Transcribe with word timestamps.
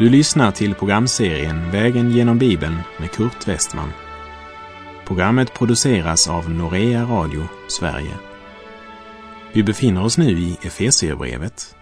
Du 0.00 0.08
lyssnar 0.08 0.50
till 0.50 0.74
programserien 0.74 1.70
Vägen 1.70 2.10
genom 2.10 2.38
Bibeln 2.38 2.76
med 3.00 3.10
Kurt 3.10 3.48
Westman. 3.48 3.88
Programmet 5.06 5.54
produceras 5.54 6.28
av 6.28 6.50
Norea 6.50 7.04
Radio 7.04 7.42
Sverige. 7.68 8.12
Vi 9.52 9.62
befinner 9.62 10.04
oss 10.04 10.18
nu 10.18 10.30
i 10.30 10.58
Efesierbrevet. 10.62 11.74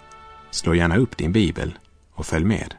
Slå 0.51 0.75
gärna 0.75 0.97
upp 0.97 1.17
din 1.17 1.33
bibel 1.33 1.75
och 2.15 2.27
följ 2.27 2.45
med. 2.45 2.75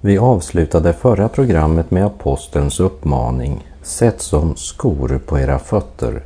Vi 0.00 0.18
avslutade 0.18 0.92
förra 0.92 1.28
programmet 1.28 1.90
med 1.90 2.06
apostelns 2.06 2.80
uppmaning 2.80 3.66
Sätt 3.82 4.20
som 4.20 4.56
skor 4.56 5.20
på 5.26 5.38
era 5.38 5.58
fötter 5.58 6.22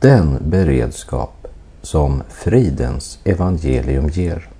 den 0.00 0.38
beredskap 0.50 1.46
som 1.82 2.22
fridens 2.28 3.18
evangelium 3.24 4.08
ger. 4.08 4.51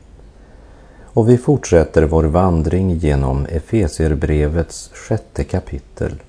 Och 1.15 1.29
vi 1.29 1.39
fortsätter 1.39 2.03
vår 2.03 2.25
vandring 2.25 2.91
genom 2.91 3.47
Efesierbrevets 3.47 4.91
sjätte 4.95 5.45
kapitel 5.45 6.23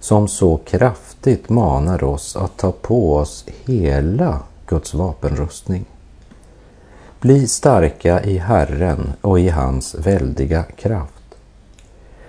som 0.00 0.28
så 0.28 0.56
kraftigt 0.56 1.48
manar 1.48 2.04
oss 2.04 2.36
att 2.36 2.56
ta 2.56 2.72
på 2.72 3.16
oss 3.16 3.44
hela 3.66 4.40
Guds 4.66 4.94
vapenrustning. 4.94 5.84
Bli 7.20 7.46
starka 7.46 8.22
i 8.22 8.38
Herren 8.38 9.12
och 9.20 9.40
i 9.40 9.48
hans 9.48 9.94
väldiga 9.94 10.62
kraft. 10.62 11.34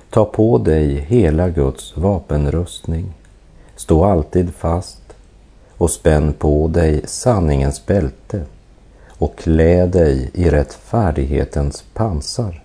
Ta 0.10 0.26
på 0.26 0.58
dig 0.58 1.00
hela 1.00 1.50
Guds 1.50 1.98
vapenrustning. 1.98 3.14
Stå 3.76 4.06
alltid 4.06 4.54
fast 4.54 5.02
och 5.78 5.92
spänn 5.92 6.34
på 6.34 6.68
dig 6.68 7.02
sanningens 7.06 7.86
bälte 7.86 8.42
och 9.18 9.38
klä 9.38 9.86
dig 9.86 10.30
i 10.34 10.50
rättfärdighetens 10.50 11.84
pansar 11.94 12.64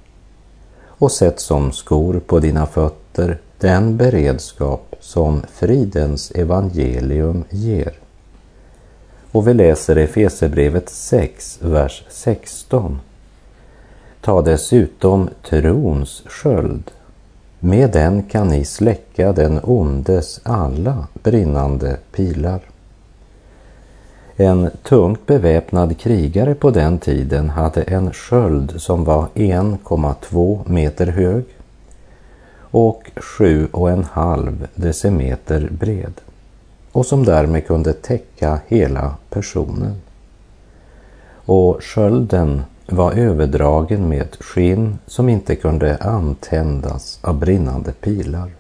och 1.01 1.13
sätt 1.13 1.41
som 1.41 1.73
skor 1.73 2.21
på 2.27 2.39
dina 2.39 2.67
fötter 2.67 3.39
den 3.59 3.97
beredskap 3.97 4.95
som 5.01 5.43
fridens 5.53 6.31
evangelium 6.31 7.45
ger. 7.51 7.93
Och 9.33 9.49
vi 9.49 9.55
läser 9.55 9.97
Efesebrevet 9.97 10.89
6, 10.89 11.59
vers 11.63 12.05
16. 12.09 13.01
Ta 14.21 14.43
dessutom 14.43 15.29
trons 15.49 16.23
sköld. 16.27 16.91
Med 17.59 17.91
den 17.91 18.23
kan 18.23 18.49
ni 18.49 18.65
släcka 18.65 19.33
den 19.33 19.61
ondes 19.63 20.41
alla 20.43 21.07
brinnande 21.23 21.97
pilar. 22.13 22.70
En 24.41 24.71
tungt 24.83 25.27
beväpnad 25.27 25.99
krigare 25.99 26.55
på 26.55 26.71
den 26.71 26.99
tiden 26.99 27.51
hade 27.51 27.83
en 27.83 28.13
sköld 28.13 28.81
som 28.81 29.05
var 29.05 29.29
1,2 29.35 30.71
meter 30.71 31.07
hög 31.07 31.45
och 32.61 33.11
7,5 33.17 34.67
decimeter 34.75 35.69
bred 35.71 36.13
och 36.93 37.07
som 37.07 37.25
därmed 37.25 37.67
kunde 37.67 37.93
täcka 37.93 38.61
hela 38.69 39.15
personen. 39.31 39.95
Och 41.33 41.83
skölden 41.83 42.63
var 42.87 43.13
överdragen 43.13 44.09
med 44.09 44.37
skinn 44.41 44.99
som 45.07 45.29
inte 45.29 45.57
kunde 45.57 45.97
antändas 45.97 47.19
av 47.23 47.39
brinnande 47.39 47.93
pilar. 47.93 48.51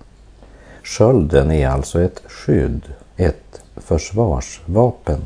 Skölden 0.82 1.50
är 1.50 1.68
alltså 1.68 2.02
ett 2.02 2.22
skydd, 2.26 2.82
ett 3.16 3.62
försvarsvapen. 3.76 5.20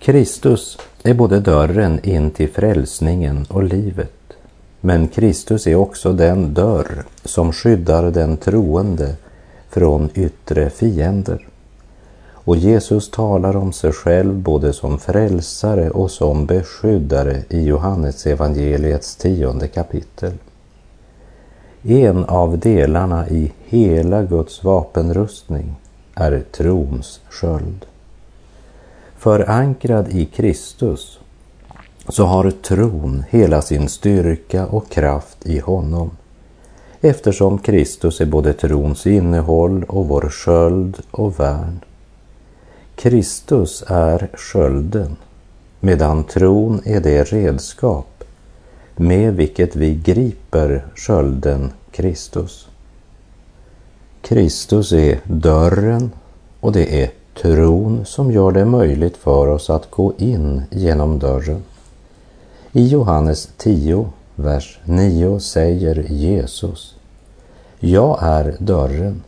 Kristus 0.00 0.78
är 1.02 1.14
både 1.14 1.40
dörren 1.40 2.00
in 2.02 2.30
till 2.30 2.48
frälsningen 2.48 3.46
och 3.48 3.62
livet. 3.62 4.12
Men 4.80 5.08
Kristus 5.08 5.66
är 5.66 5.74
också 5.74 6.12
den 6.12 6.54
dörr 6.54 7.04
som 7.24 7.52
skyddar 7.52 8.10
den 8.10 8.36
troende 8.36 9.14
från 9.68 10.10
yttre 10.14 10.70
fiender. 10.70 11.48
Och 12.48 12.56
Jesus 12.56 13.10
talar 13.10 13.56
om 13.56 13.72
sig 13.72 13.92
själv 13.92 14.34
både 14.34 14.72
som 14.72 14.98
frälsare 14.98 15.90
och 15.90 16.10
som 16.10 16.46
beskyddare 16.46 17.42
i 17.48 17.64
Johannes 17.64 18.26
evangeliets 18.26 19.16
tionde 19.16 19.68
kapitel. 19.68 20.32
En 21.82 22.24
av 22.24 22.58
delarna 22.58 23.28
i 23.28 23.52
hela 23.64 24.22
Guds 24.22 24.64
vapenrustning 24.64 25.76
är 26.14 26.44
trons 26.52 27.20
sköld. 27.28 27.87
Förankrad 29.18 30.08
i 30.08 30.24
Kristus 30.24 31.18
så 32.08 32.24
har 32.24 32.50
tron 32.50 33.24
hela 33.30 33.62
sin 33.62 33.88
styrka 33.88 34.66
och 34.66 34.90
kraft 34.90 35.46
i 35.46 35.58
honom 35.58 36.10
eftersom 37.00 37.58
Kristus 37.58 38.20
är 38.20 38.26
både 38.26 38.52
trons 38.52 39.06
innehåll 39.06 39.84
och 39.84 40.08
vår 40.08 40.28
sköld 40.28 40.96
och 41.10 41.40
värn. 41.40 41.80
Kristus 42.94 43.84
är 43.86 44.28
skölden 44.34 45.16
medan 45.80 46.24
tron 46.24 46.80
är 46.84 47.00
det 47.00 47.24
redskap 47.24 48.24
med 48.96 49.36
vilket 49.36 49.76
vi 49.76 49.94
griper 49.94 50.86
skölden 50.94 51.72
Kristus. 51.90 52.68
Kristus 54.22 54.92
är 54.92 55.18
dörren 55.24 56.10
och 56.60 56.72
det 56.72 57.02
är 57.02 57.10
tron 57.42 58.04
som 58.04 58.32
gör 58.32 58.52
det 58.52 58.64
möjligt 58.64 59.16
för 59.16 59.46
oss 59.46 59.70
att 59.70 59.90
gå 59.90 60.12
in 60.18 60.62
genom 60.70 61.18
dörren. 61.18 61.62
I 62.72 62.86
Johannes 62.88 63.48
10, 63.56 64.08
vers 64.34 64.78
9 64.84 65.40
säger 65.40 66.04
Jesus 66.08 66.94
Jag 67.78 68.18
är 68.22 68.56
dörren. 68.58 69.22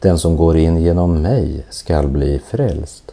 Den 0.00 0.18
som 0.18 0.36
går 0.36 0.56
in 0.56 0.76
genom 0.76 1.22
mig 1.22 1.66
skall 1.70 2.08
bli 2.08 2.38
frälst 2.38 3.12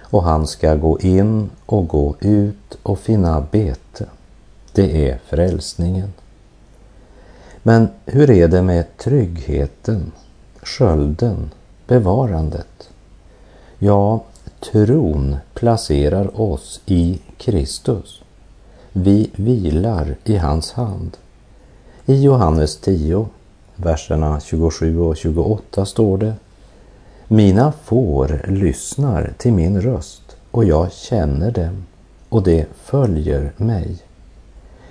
och 0.00 0.22
han 0.22 0.46
ska 0.46 0.74
gå 0.74 1.00
in 1.00 1.50
och 1.66 1.88
gå 1.88 2.14
ut 2.20 2.78
och 2.82 2.98
finna 2.98 3.46
bete. 3.50 4.04
Det 4.72 5.08
är 5.08 5.18
frälsningen. 5.26 6.12
Men 7.62 7.88
hur 8.06 8.30
är 8.30 8.48
det 8.48 8.62
med 8.62 8.96
tryggheten, 8.96 10.12
skölden, 10.62 11.50
bevarandet? 11.86 12.69
Ja, 13.82 14.24
tron 14.72 15.36
placerar 15.54 16.40
oss 16.40 16.80
i 16.86 17.18
Kristus. 17.36 18.22
Vi 18.92 19.30
vilar 19.36 20.16
i 20.24 20.36
hans 20.36 20.72
hand. 20.72 21.16
I 22.06 22.22
Johannes 22.22 22.76
10, 22.76 23.26
verserna 23.76 24.40
27 24.40 25.00
och 25.00 25.16
28 25.16 25.86
står 25.86 26.18
det 26.18 26.34
Mina 27.28 27.72
får 27.84 28.44
lyssnar 28.48 29.32
till 29.38 29.52
min 29.52 29.80
röst 29.80 30.36
och 30.50 30.64
jag 30.64 30.92
känner 30.92 31.50
dem 31.50 31.86
och 32.28 32.42
de 32.42 32.64
följer 32.84 33.52
mig. 33.56 33.96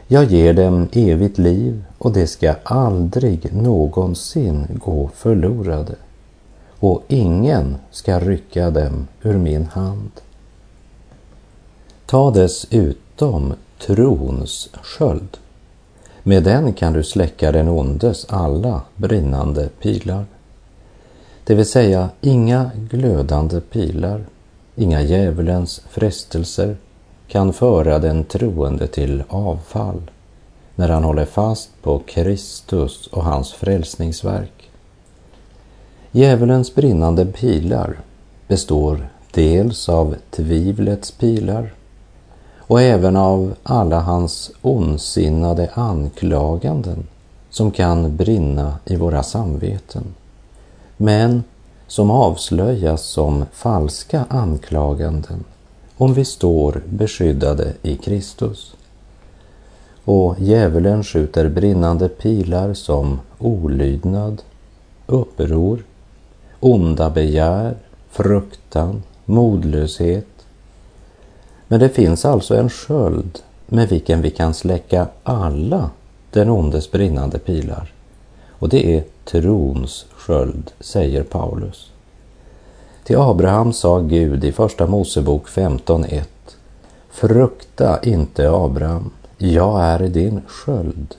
Jag 0.07 0.25
ger 0.25 0.53
dem 0.53 0.87
evigt 0.91 1.37
liv 1.37 1.83
och 1.97 2.11
det 2.11 2.27
ska 2.27 2.55
aldrig 2.63 3.53
någonsin 3.53 4.67
gå 4.85 5.09
förlorade 5.15 5.95
och 6.79 7.03
ingen 7.07 7.77
ska 7.91 8.19
rycka 8.19 8.69
dem 8.69 9.07
ur 9.23 9.37
min 9.37 9.65
hand. 9.65 10.11
Ta 12.05 12.31
dessutom 12.31 13.53
trons 13.79 14.69
sköld. 14.81 15.37
Med 16.23 16.43
den 16.43 16.73
kan 16.73 16.93
du 16.93 17.03
släcka 17.03 17.51
den 17.51 17.67
ondes 17.67 18.25
alla 18.29 18.81
brinnande 18.95 19.69
pilar. 19.81 20.25
Det 21.43 21.55
vill 21.55 21.65
säga 21.65 22.09
inga 22.21 22.71
glödande 22.89 23.61
pilar, 23.61 24.25
inga 24.75 25.01
djävulens 25.01 25.81
frestelser 25.89 26.77
kan 27.27 27.53
föra 27.53 27.99
den 27.99 28.23
troende 28.23 28.87
till 28.87 29.23
avfall 29.29 30.11
när 30.75 30.89
han 30.89 31.03
håller 31.03 31.25
fast 31.25 31.69
på 31.81 31.99
Kristus 31.99 33.07
och 33.07 33.23
hans 33.23 33.53
frälsningsverk. 33.53 34.58
Djävulens 36.11 36.75
brinnande 36.75 37.25
pilar 37.25 37.99
består 38.47 39.09
dels 39.31 39.89
av 39.89 40.15
tvivlets 40.31 41.11
pilar 41.11 41.73
och 42.57 42.81
även 42.81 43.15
av 43.15 43.53
alla 43.63 43.99
hans 43.99 44.51
ondsinnade 44.61 45.69
anklaganden 45.73 47.07
som 47.49 47.71
kan 47.71 48.15
brinna 48.15 48.79
i 48.85 48.95
våra 48.95 49.23
samveten, 49.23 50.03
men 50.97 51.43
som 51.87 52.11
avslöjas 52.11 53.01
som 53.01 53.45
falska 53.51 54.25
anklaganden 54.29 55.43
om 55.97 56.13
vi 56.13 56.25
står 56.25 56.81
beskyddade 56.89 57.73
i 57.81 57.95
Kristus. 57.95 58.75
Och 60.05 60.35
djävulen 60.39 61.03
skjuter 61.03 61.49
brinnande 61.49 62.09
pilar 62.09 62.73
som 62.73 63.19
olydnad, 63.39 64.41
uppror, 65.07 65.83
onda 66.59 67.09
begär, 67.09 67.75
fruktan, 68.09 69.03
modlöshet. 69.25 70.25
Men 71.67 71.79
det 71.79 71.89
finns 71.89 72.25
alltså 72.25 72.55
en 72.55 72.69
sköld 72.69 73.39
med 73.65 73.89
vilken 73.89 74.21
vi 74.21 74.29
kan 74.31 74.53
släcka 74.53 75.07
alla 75.23 75.89
den 76.31 76.49
ondes 76.49 76.91
brinnande 76.91 77.39
pilar. 77.39 77.93
Och 78.49 78.69
det 78.69 78.95
är 78.97 79.03
trons 79.25 80.05
sköld, 80.15 80.71
säger 80.79 81.23
Paulus. 81.23 81.91
Till 83.03 83.17
Abraham 83.17 83.73
sa 83.73 83.99
Gud 83.99 84.43
i 84.43 84.51
Första 84.51 84.87
Mosebok 84.87 85.47
15.1 85.47 86.23
Frukta 87.09 87.99
inte 88.03 88.51
Abraham, 88.51 89.11
jag 89.37 89.81
är 89.81 89.99
din 89.99 90.41
sköld. 90.47 91.15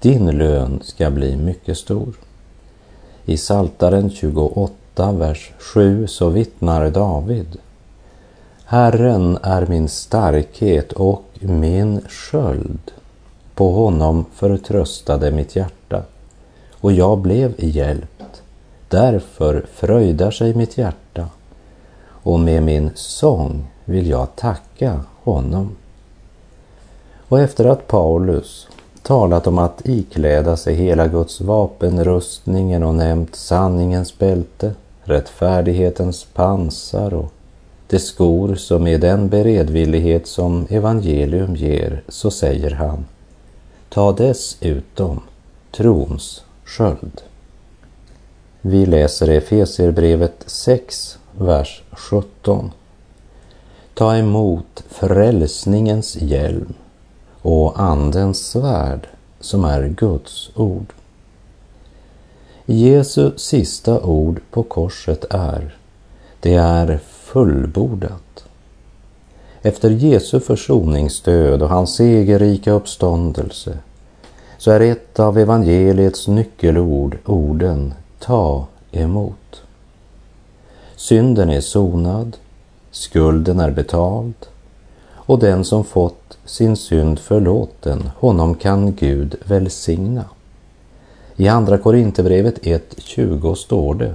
Din 0.00 0.26
lön 0.30 0.80
ska 0.84 1.10
bli 1.10 1.36
mycket 1.36 1.78
stor. 1.78 2.14
I 3.28 3.36
Saltaren 3.36 4.10
28, 4.10 5.12
vers 5.12 5.52
7 5.58 6.06
så 6.06 6.28
vittnar 6.28 6.90
David. 6.90 7.56
Herren 8.64 9.38
är 9.42 9.66
min 9.66 9.88
starkhet 9.88 10.92
och 10.92 11.24
min 11.40 12.00
sköld. 12.08 12.90
På 13.54 13.72
honom 13.72 14.24
förtröstade 14.34 15.30
mitt 15.30 15.56
hjärta 15.56 16.02
och 16.72 16.92
jag 16.92 17.18
blev 17.18 17.54
hjälpt. 17.58 18.42
Därför 18.88 19.66
fröjdar 19.72 20.30
sig 20.30 20.54
mitt 20.54 20.78
hjärta 20.78 21.28
och 22.06 22.40
med 22.40 22.62
min 22.62 22.90
sång 22.94 23.66
vill 23.84 24.06
jag 24.10 24.36
tacka 24.36 25.04
honom. 25.24 25.76
Och 27.28 27.40
efter 27.40 27.64
att 27.64 27.86
Paulus 27.86 28.68
talat 29.02 29.46
om 29.46 29.58
att 29.58 29.88
ikläda 29.88 30.56
sig 30.56 30.74
hela 30.74 31.08
Guds 31.08 31.40
vapenrustningen 31.40 32.82
och 32.82 32.94
nämnt 32.94 33.34
sanningens 33.36 34.18
bälte, 34.18 34.72
rättfärdighetens 35.02 36.24
pansar 36.24 37.14
och 37.14 37.32
de 37.86 37.98
skor 37.98 38.54
som 38.54 38.86
är 38.86 38.98
den 38.98 39.28
beredvillighet 39.28 40.26
som 40.26 40.66
evangelium 40.70 41.56
ger, 41.56 42.02
så 42.08 42.30
säger 42.30 42.70
han, 42.70 43.06
ta 43.88 44.12
dessutom 44.12 45.20
trons 45.76 46.44
sköld. 46.64 47.22
Vi 48.60 48.86
läser 48.86 49.28
Efesierbrevet 49.28 50.44
6, 50.46 51.18
vers 51.38 51.82
17. 51.92 52.70
Ta 53.94 54.16
emot 54.16 54.84
frälsningens 54.88 56.16
hjälm 56.16 56.74
och 57.42 57.80
Andens 57.80 58.46
svärd 58.46 59.08
som 59.40 59.64
är 59.64 59.88
Guds 59.88 60.50
ord. 60.54 60.92
Jesu 62.66 63.32
sista 63.36 64.00
ord 64.00 64.40
på 64.50 64.62
korset 64.62 65.24
är 65.30 65.76
Det 66.40 66.54
är 66.54 66.98
fullbordat. 67.08 68.44
Efter 69.62 69.90
Jesu 69.90 70.40
försoningsdöd 70.40 71.62
och 71.62 71.68
hans 71.68 71.94
segerrika 71.94 72.72
uppståndelse 72.72 73.78
så 74.58 74.70
är 74.70 74.80
ett 74.80 75.20
av 75.20 75.38
evangeliets 75.38 76.28
nyckelord 76.28 77.18
orden 77.24 77.94
ta 78.18 78.66
emot. 78.92 79.62
Synden 80.96 81.50
är 81.50 81.60
sonad, 81.60 82.36
skulden 82.90 83.60
är 83.60 83.70
betald 83.70 84.34
och 85.28 85.38
den 85.38 85.64
som 85.64 85.84
fått 85.84 86.38
sin 86.44 86.76
synd 86.76 87.18
förlåten, 87.18 88.10
honom 88.16 88.54
kan 88.54 88.94
Gud 88.94 89.36
välsigna. 89.44 90.24
I 91.36 91.48
Andra 91.48 91.78
Korinthierbrevet 91.78 92.58
1.20 92.62 93.54
står 93.54 93.94
det 93.94 94.14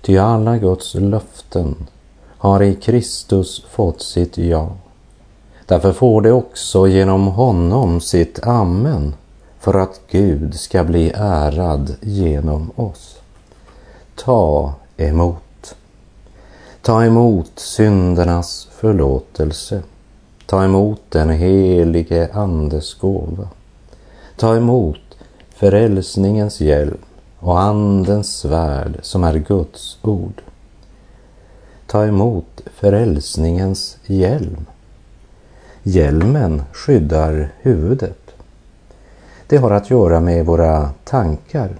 Ty 0.00 0.18
alla 0.18 0.58
Guds 0.58 0.94
löften 0.94 1.86
har 2.38 2.62
i 2.62 2.74
Kristus 2.74 3.64
fått 3.70 4.02
sitt 4.02 4.38
ja. 4.38 4.72
Därför 5.66 5.92
får 5.92 6.20
det 6.20 6.32
också 6.32 6.88
genom 6.88 7.26
honom 7.26 8.00
sitt 8.00 8.46
amen 8.46 9.14
för 9.60 9.74
att 9.74 10.00
Gud 10.10 10.54
ska 10.54 10.84
bli 10.84 11.12
ärad 11.14 11.94
genom 12.00 12.70
oss. 12.76 13.16
Ta 14.14 14.74
emot. 14.96 15.76
Ta 16.82 17.04
emot 17.04 17.52
syndernas 17.54 18.68
förlåtelse. 18.70 19.82
Ta 20.46 20.64
emot 20.64 21.02
den 21.08 21.30
helige 21.30 22.28
Andes 22.32 22.94
gåva. 22.94 23.48
Ta 24.36 24.56
emot 24.56 25.00
förälsningens 25.54 26.60
hjälp 26.60 27.00
och 27.38 27.60
Andens 27.60 28.36
svärd 28.36 28.98
som 29.02 29.24
är 29.24 29.38
Guds 29.38 29.98
ord. 30.02 30.42
Ta 31.86 32.06
emot 32.06 32.60
förälsningens 32.74 33.98
hjälm. 34.06 34.66
Hjälmen 35.82 36.62
skyddar 36.72 37.52
huvudet. 37.60 38.34
Det 39.46 39.56
har 39.56 39.70
att 39.70 39.90
göra 39.90 40.20
med 40.20 40.46
våra 40.46 40.90
tankar. 41.04 41.70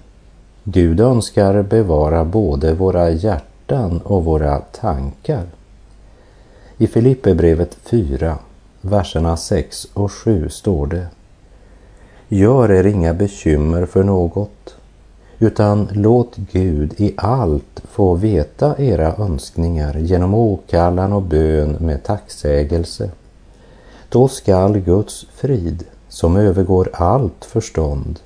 Gud 0.65 1.01
önskar 1.01 1.63
bevara 1.63 2.25
både 2.25 2.75
våra 2.75 3.11
hjärtan 3.11 4.01
och 4.05 4.25
våra 4.25 4.59
tankar. 4.61 5.47
I 6.79 6.87
Filipperbrevet 6.87 7.75
4, 7.75 8.39
verserna 8.87 9.37
6 9.37 9.89
och 9.95 10.13
7 10.13 10.49
står 10.49 10.87
det 10.87 11.07
Gör 12.29 12.73
er 12.73 12.87
inga 12.87 13.15
bekymmer 13.15 13.87
för 13.87 14.03
något, 14.03 14.77
utan 15.39 15.89
låt 15.93 16.37
Gud 16.37 16.95
i 16.97 17.15
allt 17.17 17.83
få 17.91 18.15
veta 18.15 18.75
era 18.79 19.17
önskningar 19.17 19.97
genom 19.99 20.35
åkallan 20.35 21.13
och 21.13 21.23
bön 21.23 21.77
med 21.81 22.03
tacksägelse. 22.03 23.11
Då 24.09 24.29
skall 24.29 24.79
Guds 24.79 25.27
frid, 25.35 25.85
som 26.09 26.37
övergår 26.37 26.91
allt 26.93 27.45
förstånd, 27.45 28.21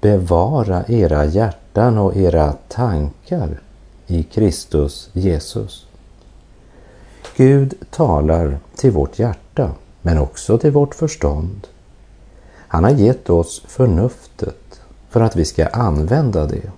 bevara 0.00 0.84
era 0.88 1.24
hjärtan 1.24 1.98
och 1.98 2.16
era 2.16 2.52
tankar 2.68 3.60
i 4.06 4.22
Kristus 4.22 5.10
Jesus. 5.12 5.86
Gud 7.36 7.74
talar 7.90 8.58
till 8.76 8.90
vårt 8.90 9.18
hjärta, 9.18 9.70
men 10.02 10.18
också 10.18 10.58
till 10.58 10.70
vårt 10.70 10.94
förstånd. 10.94 11.66
Han 12.68 12.84
har 12.84 12.90
gett 12.90 13.30
oss 13.30 13.62
förnuftet 13.66 14.80
för 15.10 15.20
att 15.20 15.36
vi 15.36 15.44
ska 15.44 15.66
använda 15.66 16.46
det. 16.46 16.70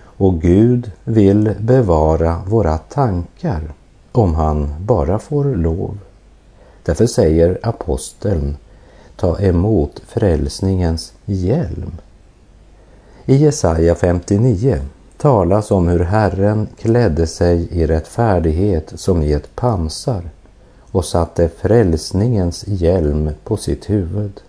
Och 0.00 0.40
Gud 0.40 0.90
vill 1.04 1.54
bevara 1.60 2.42
våra 2.46 2.78
tankar 2.78 3.72
om 4.12 4.34
han 4.34 4.74
bara 4.78 5.18
får 5.18 5.44
lov. 5.44 5.98
Därför 6.82 7.06
säger 7.06 7.58
aposteln 7.62 8.56
ta 9.16 9.40
emot 9.40 10.02
frälsningens 10.06 11.12
hjälm. 11.24 11.92
I 13.24 13.36
Jesaja 13.36 13.94
59 13.94 14.80
talas 15.16 15.70
om 15.70 15.88
hur 15.88 15.98
Herren 15.98 16.68
klädde 16.78 17.26
sig 17.26 17.68
i 17.70 17.86
rättfärdighet 17.86 18.92
som 18.94 19.22
i 19.22 19.32
ett 19.32 19.56
pansar 19.56 20.22
och 20.92 21.04
satte 21.04 21.48
frälsningens 21.48 22.64
hjälm 22.66 23.30
på 23.44 23.56
sitt 23.56 23.90
huvud. 23.90 24.40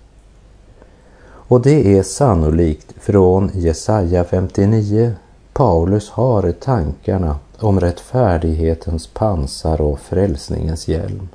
Och 1.26 1.62
det 1.62 1.98
är 1.98 2.04
sannolikt 2.04 2.94
från 3.00 3.52
Jesaja 3.54 4.24
59 4.24 5.14
Paulus 5.54 6.10
har 6.10 6.52
tankarna 6.52 7.36
om 7.60 7.80
rättfärdighetens 7.80 9.08
pansar 9.08 9.82
och 9.82 10.00
frälsningens 10.00 10.88
hjälm. 10.88 11.30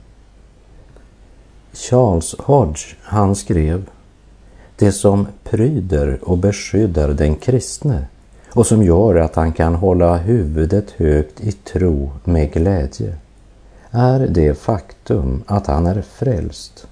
Charles 1.73 2.35
Hodge, 2.39 2.97
han 3.03 3.35
skrev 3.35 3.91
Det 4.77 4.93
som 4.93 5.27
pryder 5.45 6.19
och 6.23 6.39
beskyddar 6.39 7.09
den 7.09 7.35
kristne 7.37 8.07
och 8.53 8.67
som 8.67 8.83
gör 8.83 9.15
att 9.15 9.35
han 9.35 9.53
kan 9.53 9.75
hålla 9.75 10.17
huvudet 10.17 10.91
högt 10.91 11.41
i 11.41 11.53
tro 11.53 12.11
med 12.25 12.53
glädje 12.53 13.15
är 13.91 14.19
det 14.19 14.55
faktum 14.55 15.43
att 15.47 15.67
han 15.67 15.87
är 15.87 16.03
frälst. 16.03 16.87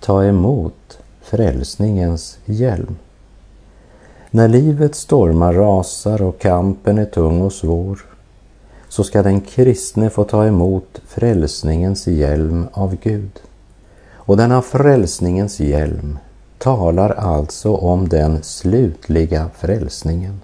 Ta 0.00 0.24
emot 0.24 0.98
frälsningens 1.22 2.38
hjälm. 2.44 2.96
När 4.30 4.48
livets 4.48 4.98
stormar 4.98 5.52
rasar 5.52 6.22
och 6.22 6.38
kampen 6.38 6.98
är 6.98 7.04
tung 7.04 7.42
och 7.42 7.52
svår 7.52 8.04
så 8.88 9.04
ska 9.04 9.22
den 9.22 9.40
kristne 9.40 10.10
få 10.10 10.24
ta 10.24 10.46
emot 10.46 11.00
frälsningens 11.06 12.06
hjälm 12.06 12.68
av 12.72 12.96
Gud. 13.02 13.40
Och 14.12 14.36
denna 14.36 14.62
frälsningens 14.62 15.60
hjälm 15.60 16.18
talar 16.58 17.10
alltså 17.10 17.74
om 17.74 18.08
den 18.08 18.42
slutliga 18.42 19.50
frälsningen, 19.58 20.40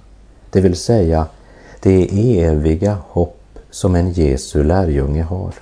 det 0.51 0.61
vill 0.61 0.77
säga 0.77 1.27
det 1.81 2.09
eviga 2.41 2.99
hopp 3.09 3.36
som 3.71 3.95
en 3.95 4.13
Jesu 4.13 4.65
lärjunge 4.65 5.23
har. 5.23 5.55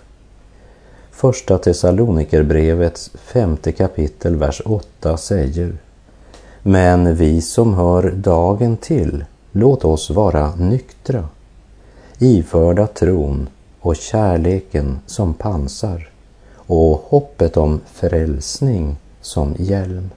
Första 1.10 1.58
Thessalonikerbrevets 1.58 3.10
femte 3.14 3.72
kapitel, 3.72 4.36
vers 4.36 4.62
8 4.64 5.16
säger 5.16 5.76
Men 6.62 7.16
vi 7.16 7.40
som 7.40 7.74
hör 7.74 8.10
dagen 8.10 8.76
till, 8.76 9.24
låt 9.52 9.84
oss 9.84 10.10
vara 10.10 10.54
nyktra 10.54 11.28
iförda 12.18 12.86
tron 12.86 13.48
och 13.80 13.96
kärleken 13.96 14.98
som 15.06 15.34
pansar 15.34 16.08
och 16.56 17.04
hoppet 17.08 17.56
om 17.56 17.80
frälsning 17.86 18.96
som 19.20 19.54
hjälm. 19.58 20.10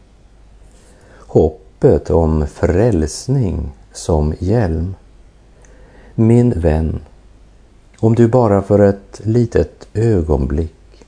hoppet 1.17 2.09
om 2.09 2.47
frälsning 2.47 3.71
som 3.93 4.33
hjälm. 4.39 4.95
Min 6.15 6.59
vän, 6.59 6.99
om 7.99 8.15
du 8.15 8.27
bara 8.27 8.61
för 8.61 8.79
ett 8.79 9.21
litet 9.23 9.87
ögonblick 9.93 11.05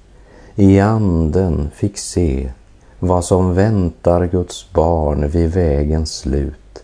i 0.56 0.80
anden 0.80 1.70
fick 1.74 1.98
se 1.98 2.50
vad 3.00 3.26
som 3.26 3.54
väntar 3.54 4.26
Guds 4.26 4.72
barn 4.74 5.30
vid 5.30 5.52
vägens 5.54 6.18
slut, 6.18 6.84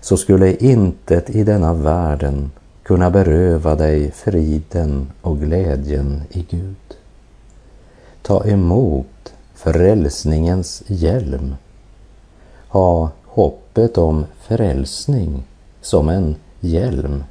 så 0.00 0.16
skulle 0.16 0.56
intet 0.56 1.30
i 1.30 1.44
denna 1.44 1.74
världen 1.74 2.50
kunna 2.82 3.10
beröva 3.10 3.74
dig 3.74 4.10
friden 4.10 5.10
och 5.22 5.40
glädjen 5.40 6.22
i 6.30 6.46
Gud. 6.50 6.96
Ta 8.22 8.44
emot 8.44 9.32
frälsningens 9.54 10.82
hjälm. 10.86 11.54
Ha 12.68 13.10
hoppet 13.24 13.98
om 13.98 14.24
frälsning 14.40 15.44
som 15.80 16.08
en 16.08 16.36
hjälm 16.60 17.24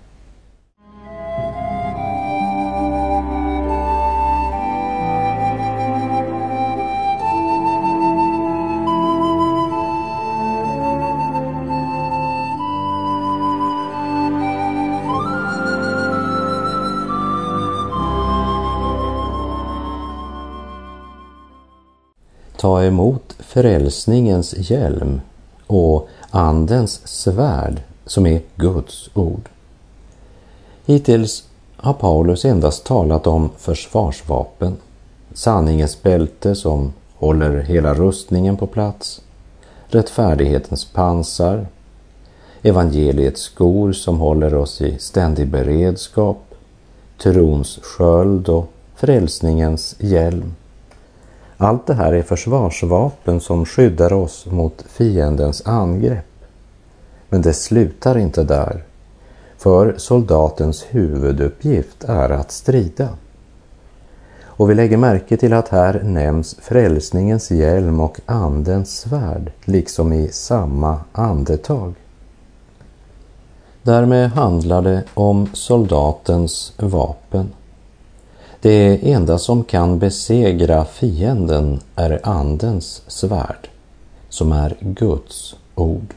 ta 22.62 22.84
emot 22.84 23.36
frälsningens 23.40 24.54
hjälm 24.58 25.22
och 25.68 26.08
Andens 26.30 27.08
svärd 27.08 27.82
som 28.06 28.26
är 28.26 28.42
Guds 28.56 29.10
ord. 29.14 29.50
Hittills 30.86 31.44
har 31.78 31.94
Paulus 31.94 32.46
endast 32.46 32.86
talat 32.86 33.28
om 33.28 33.50
försvarsvapen, 33.58 34.78
sanningens 35.34 36.02
bälte 36.04 36.56
som 36.56 36.94
håller 37.16 37.62
hela 37.62 37.94
rustningen 37.94 38.58
på 38.58 38.68
plats, 38.68 39.22
rättfärdighetens 39.88 40.86
pansar, 40.86 41.68
evangeliets 42.62 43.42
skor 43.42 43.92
som 43.92 44.20
håller 44.20 44.56
oss 44.56 44.82
i 44.82 45.00
ständig 45.00 45.48
beredskap, 45.48 46.56
trons 47.18 47.80
sköld 47.82 48.50
och 48.50 48.66
frälsningens 48.96 49.96
hjälm. 50.00 50.54
Allt 51.64 51.88
det 51.88 51.94
här 51.94 52.14
är 52.14 52.24
försvarsvapen 52.24 53.40
som 53.40 53.66
skyddar 53.66 54.14
oss 54.14 54.46
mot 54.46 54.86
fiendens 54.88 55.68
angrepp. 55.68 56.46
Men 57.30 57.42
det 57.42 57.54
slutar 57.54 58.18
inte 58.18 58.44
där. 58.44 58.84
För 59.58 59.94
soldatens 59.98 60.86
huvuduppgift 60.90 62.04
är 62.04 62.30
att 62.30 62.52
strida. 62.52 63.10
Och 64.42 64.70
vi 64.70 64.76
lägger 64.76 64.98
märke 64.98 65.38
till 65.38 65.54
att 65.54 65.68
här 65.68 66.02
nämns 66.04 66.56
frälsningens 66.62 67.52
hjälm 67.52 68.00
och 68.00 68.20
andens 68.26 69.00
svärd, 69.00 69.52
liksom 69.66 70.14
i 70.14 70.30
samma 70.32 71.00
andetag. 71.12 71.94
Därmed 73.84 74.30
handlar 74.30 74.82
det 74.82 75.04
om 75.14 75.50
soldatens 75.54 76.74
vapen. 76.78 77.54
Det 78.64 79.12
enda 79.12 79.38
som 79.38 79.64
kan 79.64 80.00
besegra 80.00 80.86
fienden 80.86 81.80
är 81.96 82.20
Andens 82.24 83.02
svärd, 83.08 83.70
som 84.30 84.52
är 84.52 84.76
Guds 84.80 85.56
ord. 85.76 86.14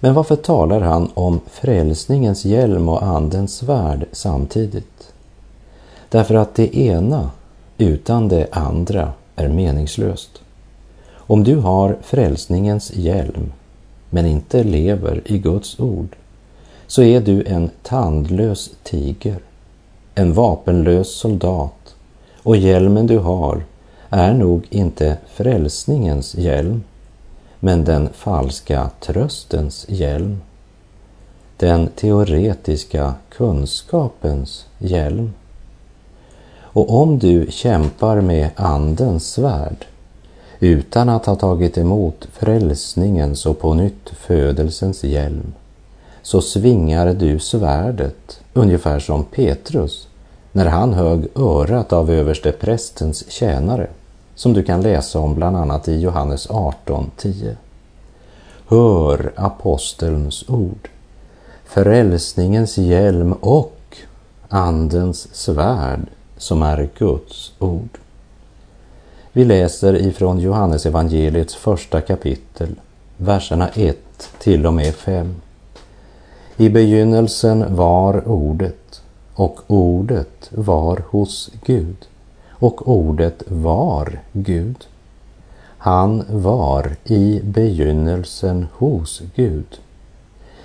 Men 0.00 0.14
varför 0.14 0.36
talar 0.36 0.80
han 0.80 1.10
om 1.14 1.40
frälsningens 1.50 2.44
hjälm 2.44 2.88
och 2.88 3.02
Andens 3.02 3.56
svärd 3.56 4.06
samtidigt? 4.12 5.12
Därför 6.08 6.34
att 6.34 6.54
det 6.54 6.76
ena 6.76 7.30
utan 7.78 8.28
det 8.28 8.48
andra 8.50 9.12
är 9.36 9.48
meningslöst. 9.48 10.40
Om 11.08 11.44
du 11.44 11.56
har 11.56 11.96
frälsningens 12.02 12.92
hjälm 12.94 13.52
men 14.10 14.26
inte 14.26 14.64
lever 14.64 15.22
i 15.24 15.38
Guds 15.38 15.80
ord 15.80 16.16
så 16.86 17.02
är 17.02 17.20
du 17.20 17.44
en 17.44 17.70
tandlös 17.82 18.70
tiger 18.82 19.40
en 20.18 20.32
vapenlös 20.32 21.10
soldat 21.10 21.94
och 22.42 22.56
hjälmen 22.56 23.06
du 23.06 23.18
har 23.18 23.64
är 24.10 24.34
nog 24.34 24.66
inte 24.70 25.16
frälsningens 25.26 26.34
hjälm, 26.34 26.82
men 27.60 27.84
den 27.84 28.08
falska 28.12 28.90
tröstens 29.00 29.86
hjälm. 29.88 30.40
Den 31.56 31.88
teoretiska 31.88 33.14
kunskapens 33.28 34.66
hjälm. 34.78 35.32
Och 36.58 37.02
om 37.02 37.18
du 37.18 37.46
kämpar 37.50 38.20
med 38.20 38.50
Andens 38.56 39.32
svärd 39.32 39.86
utan 40.60 41.08
att 41.08 41.26
ha 41.26 41.36
tagit 41.36 41.78
emot 41.78 42.28
frälsningens 42.32 43.46
och 43.46 43.58
på 43.58 43.74
nytt 43.74 44.08
födelsens 44.08 45.04
hjälm, 45.04 45.52
så 46.26 46.40
svingar 46.40 47.14
du 47.14 47.38
svärdet 47.38 48.40
ungefär 48.52 48.98
som 48.98 49.24
Petrus 49.24 50.08
när 50.52 50.66
han 50.66 50.94
högg 50.94 51.28
örat 51.34 51.92
av 51.92 52.10
översteprästens 52.10 53.30
tjänare, 53.30 53.86
som 54.34 54.52
du 54.52 54.62
kan 54.62 54.82
läsa 54.82 55.18
om 55.18 55.34
bland 55.34 55.56
annat 55.56 55.88
i 55.88 56.00
Johannes 56.00 56.48
18.10. 56.48 57.56
Hör 58.68 59.32
apostelns 59.36 60.44
ord, 60.48 60.88
frälsningens 61.64 62.78
hjälm 62.78 63.32
och 63.32 63.96
andens 64.48 65.34
svärd 65.34 66.06
som 66.36 66.62
är 66.62 66.88
Guds 66.98 67.52
ord. 67.58 67.98
Vi 69.32 69.44
läser 69.44 69.96
ifrån 69.96 70.38
Johannes 70.38 70.86
evangeliets 70.86 71.54
första 71.54 72.00
kapitel, 72.00 72.74
verserna 73.16 73.68
1 73.68 73.98
till 74.38 74.66
och 74.66 74.74
med 74.74 74.94
5. 74.94 75.34
I 76.58 76.68
begynnelsen 76.68 77.76
var 77.76 78.28
ordet 78.28 79.02
och 79.34 79.60
ordet 79.66 80.50
var 80.54 81.02
hos 81.10 81.50
Gud 81.64 81.96
och 82.50 82.88
ordet 82.88 83.42
var 83.48 84.20
Gud. 84.32 84.86
Han 85.78 86.24
var 86.30 86.96
i 87.04 87.40
begynnelsen 87.44 88.66
hos 88.72 89.22
Gud. 89.34 89.80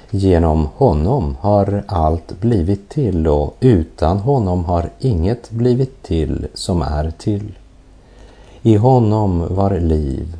Genom 0.09 0.67
honom 0.75 1.35
har 1.39 1.83
allt 1.87 2.39
blivit 2.41 2.89
till 2.89 3.27
och 3.27 3.55
utan 3.59 4.17
honom 4.17 4.65
har 4.65 4.89
inget 4.99 5.51
blivit 5.51 6.03
till 6.03 6.47
som 6.53 6.81
är 6.81 7.11
till. 7.17 7.57
I 8.61 8.75
honom 8.75 9.55
var 9.55 9.79
liv 9.79 10.37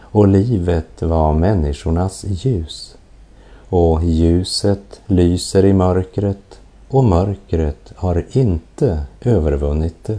och 0.00 0.28
livet 0.28 1.02
var 1.02 1.32
människornas 1.32 2.24
ljus 2.28 2.96
och 3.70 4.04
ljuset 4.04 5.00
lyser 5.06 5.64
i 5.64 5.72
mörkret 5.72 6.60
och 6.88 7.04
mörkret 7.04 7.92
har 7.96 8.24
inte 8.32 9.02
övervunnit 9.20 10.04
det. 10.04 10.18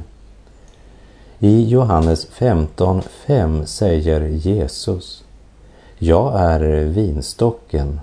I 1.39 1.69
Johannes 1.69 2.27
15.5 2.29 3.65
säger 3.65 4.21
Jesus 4.27 5.23
Jag 5.97 6.41
är 6.41 6.85
vinstocken, 6.85 7.99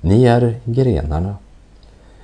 ni 0.00 0.24
är 0.24 0.60
grenarna. 0.64 1.36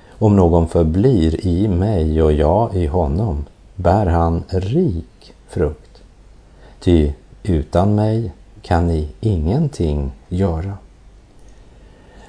Om 0.09 0.35
någon 0.35 0.67
förblir 0.67 1.47
i 1.47 1.67
mig 1.67 2.21
och 2.21 2.33
jag 2.33 2.75
i 2.75 2.85
honom 2.87 3.45
bär 3.75 4.05
han 4.05 4.43
rik 4.47 5.33
frukt. 5.47 6.01
Ty 6.79 7.11
utan 7.43 7.95
mig 7.95 8.31
kan 8.61 8.87
ni 8.87 9.07
ingenting 9.19 10.11
göra. 10.27 10.77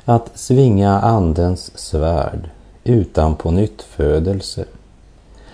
Att 0.08 0.38
svinga 0.38 1.00
Andens 1.00 1.78
svärd 1.78 2.50
utan 2.84 3.36
på 3.36 3.50
nytt 3.50 3.82
födelse 3.82 4.64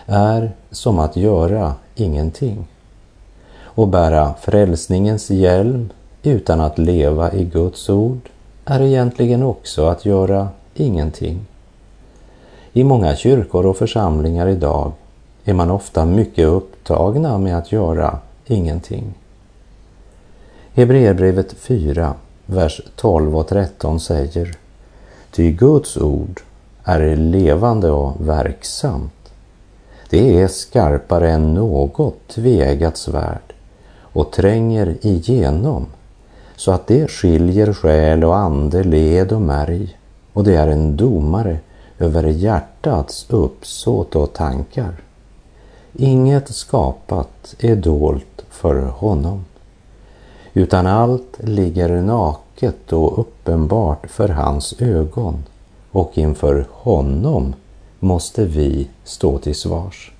är 0.06 0.52
som 0.70 0.98
att 0.98 1.16
göra 1.16 1.74
ingenting 1.94 2.66
och 3.62 3.88
bära 3.88 4.34
frälsningens 4.40 5.30
hjälm 5.30 5.90
utan 6.22 6.60
att 6.60 6.78
leva 6.78 7.32
i 7.32 7.44
Guds 7.44 7.90
ord 7.90 8.20
är 8.64 8.80
egentligen 8.80 9.42
också 9.42 9.86
att 9.86 10.04
göra 10.04 10.48
ingenting. 10.74 11.46
I 12.72 12.84
många 12.84 13.16
kyrkor 13.16 13.66
och 13.66 13.76
församlingar 13.76 14.46
idag 14.46 14.92
är 15.44 15.54
man 15.54 15.70
ofta 15.70 16.04
mycket 16.04 16.48
upptagna 16.48 17.38
med 17.38 17.58
att 17.58 17.72
göra 17.72 18.18
ingenting. 18.46 19.14
Hebreerbrevet 20.74 21.52
4, 21.52 22.14
vers 22.46 22.80
12 22.96 23.36
och 23.36 23.48
13 23.48 24.00
säger 24.00 24.56
Ty 25.30 25.52
Guds 25.52 25.96
ord 25.96 26.40
är 26.84 27.16
levande 27.16 27.90
och 27.90 28.28
verksamt. 28.28 29.32
Det 30.10 30.42
är 30.42 30.48
skarpare 30.48 31.30
än 31.30 31.54
något 31.54 32.28
tvegat 32.28 32.96
svärd 32.96 33.52
och 34.00 34.32
tränger 34.32 34.96
igenom 35.00 35.86
så 36.56 36.72
att 36.72 36.86
det 36.86 37.10
skiljer 37.10 37.72
själ 37.72 38.24
och 38.24 38.36
ande, 38.36 38.84
led 38.84 39.32
och 39.32 39.42
märg 39.42 39.98
och 40.32 40.44
det 40.44 40.54
är 40.54 40.66
en 40.66 40.96
domare 40.96 41.58
över 41.98 42.24
hjärtats 42.24 43.26
uppsåt 43.28 44.16
och 44.16 44.32
tankar. 44.32 44.94
Inget 45.92 46.54
skapat 46.54 47.54
är 47.58 47.76
dolt 47.76 48.44
för 48.50 48.82
honom, 48.82 49.44
utan 50.54 50.86
allt 50.86 51.38
ligger 51.38 52.02
naket 52.02 52.92
och 52.92 53.18
uppenbart 53.18 54.10
för 54.10 54.28
hans 54.28 54.74
ögon 54.78 55.44
och 55.90 56.18
inför 56.18 56.66
honom 56.70 57.54
måste 57.98 58.44
vi 58.44 58.88
stå 59.04 59.38
till 59.38 59.54
svars. 59.54 60.12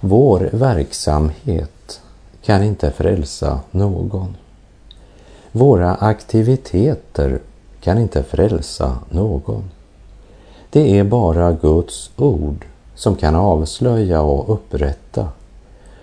Vår 0.00 0.50
verksamhet 0.52 2.00
kan 2.42 2.62
inte 2.62 2.90
frälsa 2.90 3.60
någon. 3.70 4.36
Våra 5.52 5.94
aktiviteter 5.94 7.40
kan 7.80 7.98
inte 7.98 8.22
frälsa 8.22 8.98
någon. 9.10 9.70
Det 10.70 10.98
är 10.98 11.04
bara 11.04 11.52
Guds 11.52 12.10
ord 12.16 12.66
som 12.94 13.16
kan 13.16 13.34
avslöja 13.34 14.22
och 14.22 14.54
upprätta. 14.54 15.28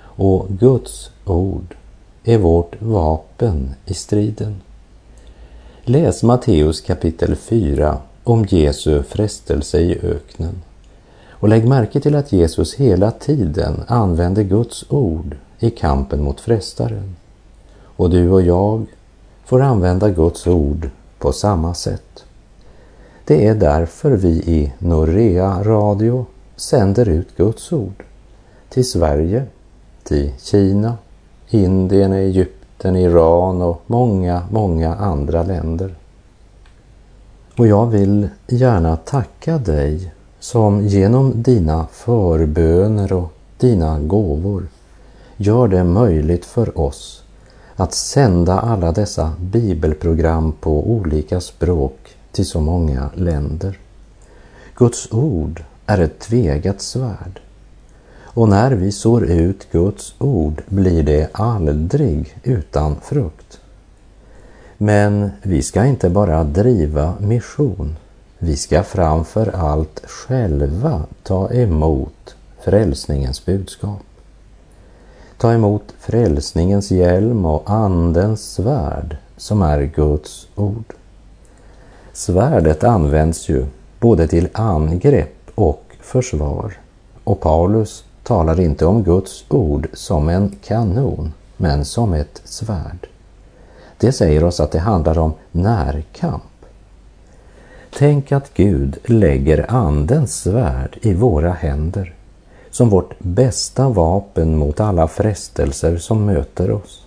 Och 0.02 0.48
Guds 0.50 1.12
ord 1.26 1.76
är 2.24 2.38
vårt 2.38 2.82
vapen 2.82 3.76
i 3.86 3.94
striden. 3.94 4.62
Läs 5.84 6.24
Matteus 6.24 6.82
kapitel 6.82 7.36
4 7.36 7.98
om 8.24 8.46
Jesu 8.50 9.04
frestelse 9.04 9.80
i 9.80 10.00
öknen. 10.04 10.62
Och 11.30 11.50
lägg 11.50 11.68
märke 11.68 12.00
till 12.00 12.16
att 12.16 12.32
Jesus 12.32 12.76
hela 12.76 13.12
tiden 13.12 13.84
använde 13.88 14.44
Guds 14.44 14.86
ord 14.90 15.36
i 15.60 15.70
kampen 15.70 16.24
mot 16.24 16.42
frestaren. 16.42 17.16
Och 17.82 18.10
du 18.10 18.30
och 18.30 18.42
jag 18.42 18.86
får 19.46 19.62
använda 19.62 20.10
Guds 20.10 20.48
ord 20.48 20.90
på 21.20 21.32
samma 21.32 21.74
sätt. 21.74 22.24
Det 23.26 23.48
är 23.48 23.56
därför 23.56 24.12
vi 24.12 24.30
i 24.30 24.74
Norea 24.80 25.64
Radio 25.64 26.26
sänder 26.56 27.10
ut 27.10 27.38
Guds 27.38 27.72
ord 27.72 28.04
till 28.70 28.90
Sverige, 28.90 29.46
till 30.04 30.32
Kina, 30.40 30.98
Indien, 31.50 32.14
Egypten, 32.14 32.96
Iran 32.96 33.62
och 33.62 33.82
många, 33.88 34.44
många 34.52 34.96
andra 34.96 35.44
länder. 35.44 35.96
Och 37.58 37.68
jag 37.68 37.86
vill 37.86 38.30
gärna 38.48 38.96
tacka 38.96 39.58
dig 39.58 40.14
som 40.40 40.88
genom 40.88 41.44
dina 41.44 41.88
förböner 41.92 43.14
och 43.14 43.34
dina 43.58 44.00
gåvor 44.00 44.68
gör 45.38 45.68
det 45.68 45.84
möjligt 45.84 46.46
för 46.46 46.80
oss 46.80 47.24
att 47.76 47.94
sända 47.94 48.60
alla 48.60 48.92
dessa 48.92 49.34
bibelprogram 49.40 50.52
på 50.52 50.92
olika 50.92 51.42
språk 51.42 52.16
till 52.32 52.46
så 52.46 52.62
många 52.62 53.10
länder. 53.16 53.80
Guds 54.76 55.12
ord 55.12 55.64
är 55.86 55.98
ett 55.98 56.20
tvegat 56.20 56.82
svärd. 56.82 57.40
Och 58.34 58.50
när 58.50 58.72
vi 58.72 58.92
sår 58.92 59.24
ut 59.26 59.72
Guds 59.72 60.14
ord 60.18 60.62
blir 60.68 61.04
det 61.04 61.30
aldrig 61.32 62.38
utan 62.44 62.96
frukt. 63.02 63.60
Men 64.78 65.32
vi 65.42 65.62
ska 65.62 65.86
inte 65.86 66.10
bara 66.10 66.44
driva 66.44 67.14
mission. 67.20 67.96
Vi 68.38 68.56
ska 68.56 68.84
framför 68.84 69.56
allt 69.56 70.02
själva 70.06 71.04
ta 71.24 71.52
emot 71.52 72.36
frälsningens 72.62 73.46
budskap. 73.46 74.04
Ta 75.38 75.54
emot 75.54 75.94
frälsningens 76.00 76.92
hjälm 76.92 77.46
och 77.46 77.70
Andens 77.70 78.54
svärd 78.54 79.18
som 79.38 79.62
är 79.62 79.82
Guds 79.84 80.48
ord. 80.56 80.94
Svärdet 82.14 82.84
används 82.84 83.50
ju 83.50 83.66
både 84.00 84.28
till 84.28 84.50
angrepp 84.52 85.52
och 85.56 85.84
försvar. 86.02 86.74
Och 87.24 87.40
Paulus 87.40 88.04
talar 88.30 88.60
inte 88.60 88.86
om 88.86 89.04
Guds 89.04 89.46
ord 89.50 89.88
som 89.94 90.30
en 90.30 90.56
kanon, 90.64 91.34
men 91.58 91.86
som 91.86 92.14
ett 92.14 92.42
svärd. 92.44 93.08
Det 93.98 94.12
säger 94.12 94.44
oss 94.44 94.60
att 94.60 94.72
det 94.72 94.80
handlar 94.80 95.18
om 95.20 95.34
närkamp. 95.52 96.44
Tänk 97.98 98.32
att 98.32 98.54
Gud 98.54 98.98
lägger 99.06 99.72
Andens 99.72 100.42
svärd 100.42 100.98
i 101.02 101.14
våra 101.14 101.52
händer 101.52 102.14
som 102.72 102.90
vårt 102.90 103.20
bästa 103.20 103.90
vapen 103.90 104.58
mot 104.58 104.80
alla 104.80 105.08
frestelser 105.08 105.98
som 105.98 106.26
möter 106.26 106.72
oss 106.72 107.06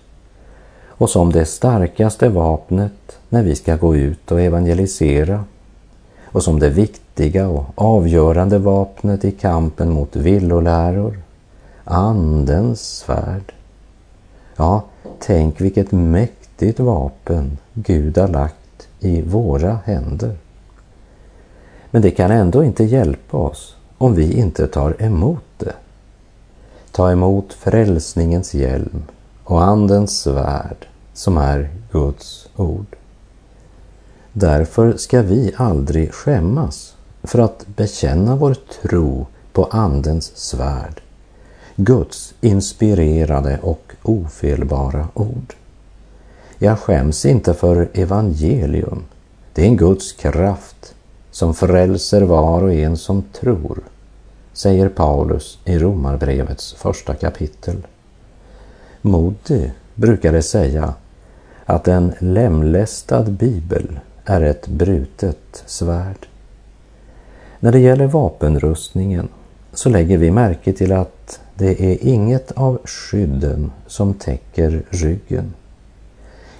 och 0.85 1.09
som 1.09 1.31
det 1.31 1.45
starkaste 1.45 2.29
vapnet 2.29 3.19
när 3.29 3.43
vi 3.43 3.55
ska 3.55 3.75
gå 3.75 3.95
ut 3.95 4.31
och 4.31 4.41
evangelisera 4.41 5.43
och 6.33 6.43
som 6.43 6.59
det 6.59 6.69
viktiga 6.69 7.47
och 7.47 7.65
avgörande 7.75 8.57
vapnet 8.57 9.25
i 9.25 9.31
kampen 9.31 9.89
mot 9.89 10.15
villoläror, 10.15 11.19
Andens 11.83 12.97
svärd. 12.97 13.53
Ja, 14.55 14.83
tänk 15.19 15.61
vilket 15.61 15.91
mäktigt 15.91 16.79
vapen 16.79 17.57
Gud 17.73 18.17
har 18.17 18.27
lagt 18.27 18.87
i 18.99 19.21
våra 19.21 19.79
händer. 19.85 20.37
Men 21.91 22.01
det 22.01 22.11
kan 22.11 22.31
ändå 22.31 22.63
inte 22.63 22.83
hjälpa 22.83 23.37
oss 23.37 23.75
om 23.97 24.15
vi 24.15 24.33
inte 24.33 24.67
tar 24.67 25.01
emot 25.01 25.43
det. 25.57 25.73
Ta 26.91 27.11
emot 27.11 27.53
frälsningens 27.53 28.53
hjälm 28.53 29.03
och 29.43 29.63
Andens 29.63 30.19
svärd 30.21 30.87
som 31.13 31.37
är 31.37 31.69
Guds 31.91 32.49
ord. 32.55 32.95
Därför 34.33 34.97
ska 34.97 35.21
vi 35.21 35.53
aldrig 35.57 36.13
skämmas 36.13 36.95
för 37.23 37.39
att 37.39 37.67
bekänna 37.67 38.35
vår 38.35 38.55
tro 38.81 39.27
på 39.51 39.65
Andens 39.65 40.31
svärd, 40.35 41.01
Guds 41.75 42.33
inspirerade 42.41 43.59
och 43.61 43.93
ofelbara 44.03 45.07
ord. 45.13 45.53
Jag 46.57 46.79
skäms 46.79 47.25
inte 47.25 47.53
för 47.53 47.89
evangelium. 47.93 49.03
Det 49.53 49.61
är 49.61 49.65
en 49.65 49.77
Guds 49.77 50.11
kraft 50.13 50.95
som 51.31 51.53
frälser 51.53 52.21
var 52.21 52.63
och 52.63 52.73
en 52.73 52.97
som 52.97 53.21
tror, 53.21 53.79
säger 54.53 54.89
Paulus 54.89 55.59
i 55.65 55.79
Romarbrevets 55.79 56.73
första 56.73 57.15
kapitel. 57.15 57.87
Moody 59.01 59.69
brukade 59.95 60.41
säga 60.41 60.93
att 61.65 61.87
en 61.87 62.13
lemlästad 62.19 63.23
bibel 63.31 63.99
är 64.25 64.41
ett 64.41 64.67
brutet 64.67 65.63
svärd. 65.65 66.27
När 67.59 67.71
det 67.71 67.79
gäller 67.79 68.07
vapenrustningen 68.07 69.29
så 69.73 69.89
lägger 69.89 70.17
vi 70.17 70.31
märke 70.31 70.73
till 70.73 70.91
att 70.91 71.39
det 71.55 71.83
är 71.83 71.97
inget 72.07 72.51
av 72.51 72.79
skydden 72.85 73.71
som 73.87 74.13
täcker 74.13 74.83
ryggen. 74.89 75.53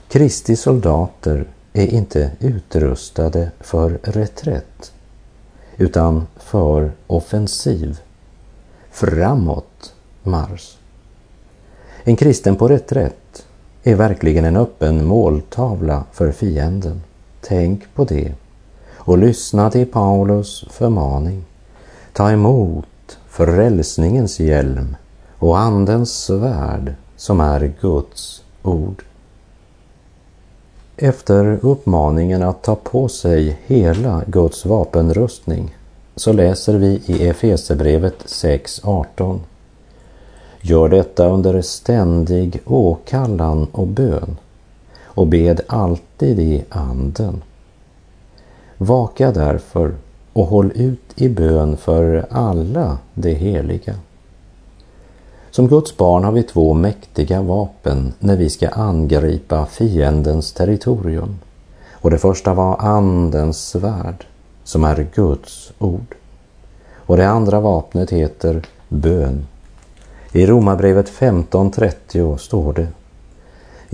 Kristi 0.08 0.56
soldater 0.56 1.48
är 1.74 1.88
inte 1.88 2.32
utrustade 2.40 3.52
för 3.60 4.00
reträtt 4.04 4.94
utan 5.78 6.28
för 6.38 6.92
offensiv, 7.08 8.00
framåt 8.92 9.94
marsch. 10.24 10.78
En 12.04 12.16
kristen 12.16 12.56
på 12.56 12.68
reträtt 12.68 13.46
är 13.84 13.96
verkligen 13.96 14.46
en 14.46 14.58
öppen 14.58 15.06
måltavla 15.06 16.04
för 16.12 16.32
fienden. 16.32 17.02
Tänk 17.48 17.96
på 17.96 18.04
det 18.04 18.34
och 18.96 19.18
lyssna 19.18 19.72
till 19.72 19.86
Paulus 19.86 20.66
förmaning. 20.70 21.44
Ta 22.14 22.32
emot 22.32 23.18
frälsningens 23.30 24.40
hjälm 24.40 24.96
och 25.40 25.58
Andens 25.58 26.24
svärd 26.24 26.94
som 27.16 27.40
är 27.40 27.74
Guds 27.82 28.44
ord. 28.64 29.04
Efter 30.98 31.60
uppmaningen 31.62 32.44
att 32.44 32.62
ta 32.62 32.76
på 32.76 33.08
sig 33.08 33.60
hela 33.66 34.24
Guds 34.28 34.66
vapenrustning 34.66 35.76
så 36.16 36.34
läser 36.34 36.78
vi 36.78 37.02
i 37.06 37.28
Efesebrevet 37.28 38.26
6.18. 38.26 39.40
Gör 40.62 40.90
detta 40.90 41.28
under 41.28 41.62
ständig 41.62 42.62
åkallan 42.66 43.68
och 43.72 43.88
bön 43.88 44.38
och 45.04 45.28
bed 45.28 45.62
alltid 46.24 46.40
i 46.40 46.64
anden. 46.70 47.44
Vaka 48.78 49.32
därför 49.32 49.96
och 50.34 50.46
håll 50.46 50.72
ut 50.76 51.14
i 51.16 51.30
bön 51.30 51.78
för 51.78 52.26
alla 52.30 52.98
de 53.14 53.34
heliga. 53.34 53.96
Som 55.52 55.68
Guds 55.68 55.98
barn 55.98 56.24
har 56.24 56.32
vi 56.32 56.44
två 56.44 56.74
mäktiga 56.74 57.42
vapen 57.42 58.14
när 58.20 58.38
vi 58.38 58.50
ska 58.50 58.70
angripa 58.70 59.66
fiendens 59.66 60.54
territorium. 60.54 61.40
Och 61.92 62.12
det 62.12 62.18
första 62.18 62.54
var 62.54 62.78
Andens 62.80 63.68
svärd, 63.68 64.26
som 64.64 64.84
är 64.84 65.08
Guds 65.16 65.72
ord. 65.80 66.16
Och 67.08 67.18
det 67.18 67.28
andra 67.28 67.60
vapnet 67.60 68.10
heter 68.10 68.62
bön. 68.90 69.46
I 70.32 70.46
Romarbrevet 70.46 71.10
15.30 71.10 72.38
står 72.38 72.74
det 72.74 72.88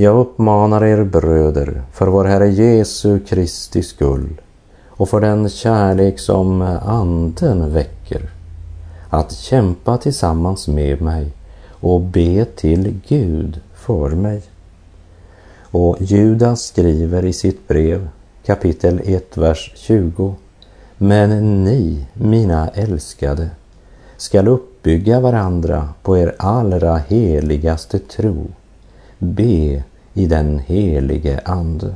jag 0.02 0.18
uppmanar 0.18 0.84
er 0.84 1.04
bröder 1.04 1.82
för 1.92 2.08
vår 2.08 2.26
Herre 2.26 2.48
Jesu 2.48 3.20
Kristi 3.20 3.84
skull 3.84 4.42
och 4.88 5.10
för 5.10 5.22
den 5.22 5.50
kärlek 5.50 6.20
som 6.20 6.62
Anden 6.86 7.74
väcker 7.74 8.30
att 9.10 9.32
kämpa 9.32 9.98
tillsammans 9.98 10.68
med 10.68 11.02
mig 11.02 11.32
och 11.70 12.02
be 12.02 12.46
till 12.46 13.00
Gud 13.08 13.62
för 13.74 14.10
mig. 14.10 14.42
Och 15.62 15.98
Judas 16.00 16.62
skriver 16.62 17.26
i 17.26 17.34
sitt 17.34 17.68
brev 17.68 18.10
kapitel 18.46 19.02
1, 19.06 19.38
vers 19.38 19.72
20. 19.76 20.36
Men 20.98 21.64
ni, 21.64 22.06
mina 22.14 22.68
älskade, 22.68 23.50
skall 24.18 24.48
uppbygga 24.48 25.20
varandra 25.20 25.90
på 26.04 26.18
er 26.18 26.36
allra 26.38 26.98
heligaste 26.98 28.00
tro. 28.00 28.48
Be 29.20 29.84
i 30.14 30.26
den 30.26 30.60
helige 30.60 31.40
Ande. 31.46 31.96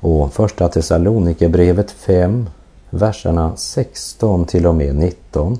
Och 0.00 0.32
första 0.32 0.68
Thessalonikerbrevet 0.68 1.90
5, 1.90 2.48
verserna 2.90 3.56
16 3.56 4.44
till 4.44 4.66
och 4.66 4.74
med 4.74 4.94
19. 4.94 5.58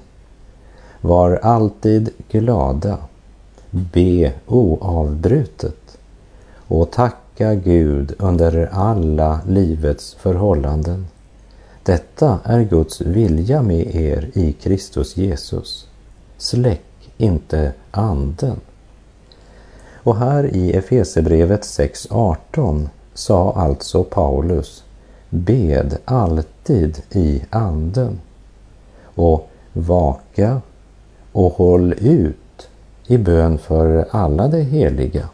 Var 1.01 1.37
alltid 1.43 2.11
glada, 2.31 2.99
be 3.71 4.33
oavbrutet 4.47 5.99
och 6.69 6.91
tacka 6.91 7.55
Gud 7.55 8.15
under 8.19 8.69
alla 8.73 9.41
livets 9.49 10.15
förhållanden. 10.15 11.07
Detta 11.83 12.39
är 12.45 12.63
Guds 12.63 13.01
vilja 13.01 13.63
med 13.63 13.97
er 13.97 14.31
i 14.35 14.53
Kristus 14.53 15.17
Jesus. 15.17 15.89
Släck 16.39 17.11
inte 17.17 17.73
anden. 17.91 18.61
Och 20.05 20.17
här 20.17 20.57
i 20.57 20.73
Efesebrevet 20.73 21.63
6.18 21.63 22.89
sa 23.15 23.53
alltså 23.53 24.05
Paulus 24.05 24.85
Bed 25.31 25.99
alltid 26.05 27.03
i 27.11 27.43
anden 27.51 28.21
och 29.05 29.49
vaka 29.73 30.61
och 31.33 31.53
håll 31.53 31.95
ut 31.99 32.69
i 33.07 33.19
bön 33.19 33.59
för 33.59 34.07
alla 34.11 34.49
de 34.49 34.61
heliga. 34.63 35.29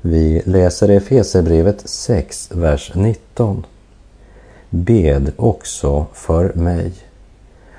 Vi 0.00 0.42
läser 0.44 0.88
Efesebrevet 0.88 1.88
6, 1.88 2.50
vers 2.54 2.92
19. 2.94 3.66
Bed 4.70 5.32
också 5.36 6.06
för 6.12 6.52
mig 6.54 6.92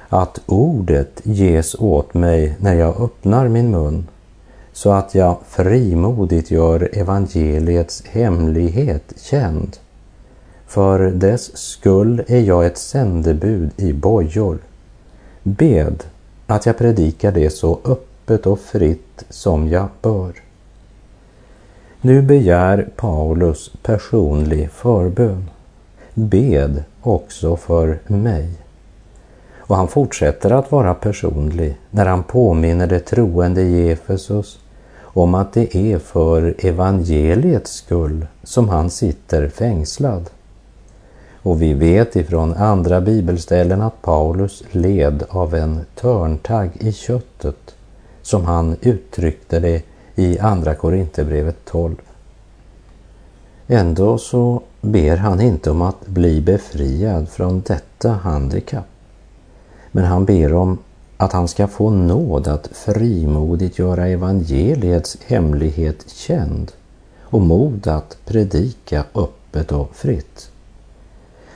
att 0.10 0.41
ordet 0.45 1.22
ges 1.24 1.76
åt 1.76 2.13
mig 2.13 2.56
när 2.60 2.74
jag 2.74 3.02
öppnar 3.02 3.48
min 3.48 3.72
mun 3.72 4.08
så 4.80 4.92
att 4.92 5.15
jag 5.15 5.38
frimodigt 5.48 6.52
gör 6.52 6.89
evangeliets 6.94 8.04
hemlighet 8.06 9.13
känd. 9.18 9.78
För 10.68 11.00
dess 11.00 11.58
skull 11.58 12.24
är 12.28 12.39
jag 12.39 12.65
ett 12.65 12.78
sändebud 12.78 13.72
i 13.78 13.94
bojor. 13.94 14.58
Bed 15.44 16.04
att 16.48 16.65
jag 16.65 16.78
predikar 16.78 17.32
det 17.32 17.50
så 17.50 17.80
öppet 17.86 18.46
och 18.46 18.60
fritt 18.60 19.26
som 19.30 19.68
jag 19.68 19.88
bör. 20.02 20.32
Nu 22.02 22.22
begär 22.22 22.89
Paulus 22.96 23.72
personlig 23.84 24.72
förbön. 24.72 25.50
Bed 26.13 26.84
också 27.02 27.56
för 27.56 28.00
mig. 28.08 28.50
Och 29.58 29.76
han 29.76 29.88
fortsätter 29.88 30.52
att 30.52 30.72
vara 30.72 30.94
personlig 30.94 31.78
när 31.92 32.06
han 32.06 32.24
påminner 32.24 32.88
de 32.88 33.00
troende 33.00 33.62
i 33.62 33.92
Efesus 33.92 34.60
om 35.21 35.36
att 35.36 35.53
det 35.53 35.75
är 35.75 35.99
för 35.99 36.55
evangeliets 36.58 37.71
skull 37.71 38.27
som 38.43 38.69
han 38.69 38.89
sitter 38.89 39.49
fängslad. 39.49 40.29
Och 41.41 41.62
vi 41.62 41.73
vet 41.73 42.15
ifrån 42.15 42.53
andra 42.53 43.01
bibelställen 43.01 43.82
att 43.82 44.01
Paulus 44.01 44.63
led 44.71 45.23
av 45.29 45.55
en 45.55 45.86
törntagg 45.95 46.69
i 46.79 46.91
köttet, 46.91 47.75
som 48.21 48.45
han 48.45 48.75
uttryckte 48.82 49.60
det 49.60 49.84
i 50.15 50.39
Andra 50.39 50.75
Korinthierbrevet 50.75 51.65
12. 51.65 51.95
Ändå 53.67 54.17
så 54.17 54.62
ber 54.82 55.17
han 55.17 55.41
inte 55.41 55.71
om 55.71 55.82
att 55.82 56.08
bli 56.08 56.41
befriad 56.41 57.29
från 57.29 57.62
detta 57.67 58.10
handikapp. 58.10 58.88
Men 59.91 60.05
han 60.05 60.25
ber 60.25 60.53
om 60.53 60.77
att 61.21 61.34
han 61.34 61.47
ska 61.47 61.67
få 61.67 61.89
nåd 61.89 62.47
att 62.47 62.69
frimodigt 62.71 63.79
göra 63.79 64.08
evangeliets 64.08 65.17
hemlighet 65.27 66.10
känd 66.10 66.71
och 67.21 67.41
mod 67.41 67.88
att 67.88 68.17
predika 68.25 69.03
öppet 69.15 69.71
och 69.71 69.95
fritt. 69.95 70.51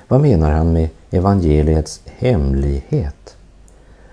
Vad 0.08 0.22
menar 0.22 0.52
han 0.52 0.74
med 0.74 0.90
evangeliets 1.12 2.02
hemlighet? 2.06 3.36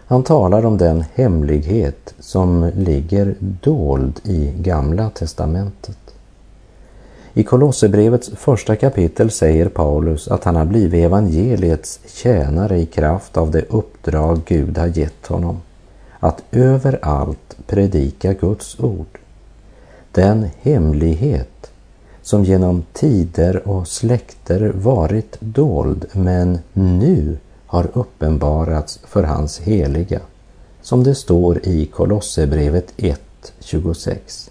Han 0.07 0.23
talar 0.23 0.67
om 0.67 0.79
den 0.79 1.05
hemlighet 1.15 2.15
som 2.19 2.71
ligger 2.75 3.35
dold 3.41 4.21
i 4.25 4.53
Gamla 4.59 5.11
testamentet. 5.11 5.99
I 7.35 7.43
Kolosserbrevets 7.43 8.31
första 8.37 8.77
kapitel 8.77 9.31
säger 9.31 9.69
Paulus 9.69 10.29
att 10.29 10.45
han 10.45 10.57
har 10.57 10.65
blivit 10.65 11.05
evangeliets 11.05 12.01
tjänare 12.07 12.79
i 12.79 12.87
kraft 12.87 13.37
av 13.37 13.51
det 13.51 13.65
uppdrag 13.69 14.41
Gud 14.47 14.79
har 14.79 14.87
gett 14.87 15.27
honom, 15.27 15.61
att 16.21 16.43
överallt 16.51 17.57
predika 17.67 18.33
Guds 18.33 18.81
ord. 18.81 19.19
Den 20.13 20.47
hemlighet 20.61 21.71
som 22.23 22.45
genom 22.45 22.85
tider 22.93 23.69
och 23.69 23.89
släkter 23.89 24.73
varit 24.75 25.37
dold 25.41 26.07
men 26.13 26.59
nu 26.73 27.37
har 27.67 27.89
uppenbarats 27.93 29.01
för 29.05 29.23
hans 29.23 29.61
heliga, 29.61 30.21
som 30.83 31.05
det 31.05 31.15
står 31.15 31.67
i 31.67 31.87
Kolosserbrevet 31.87 32.93
1.26. 32.97 34.51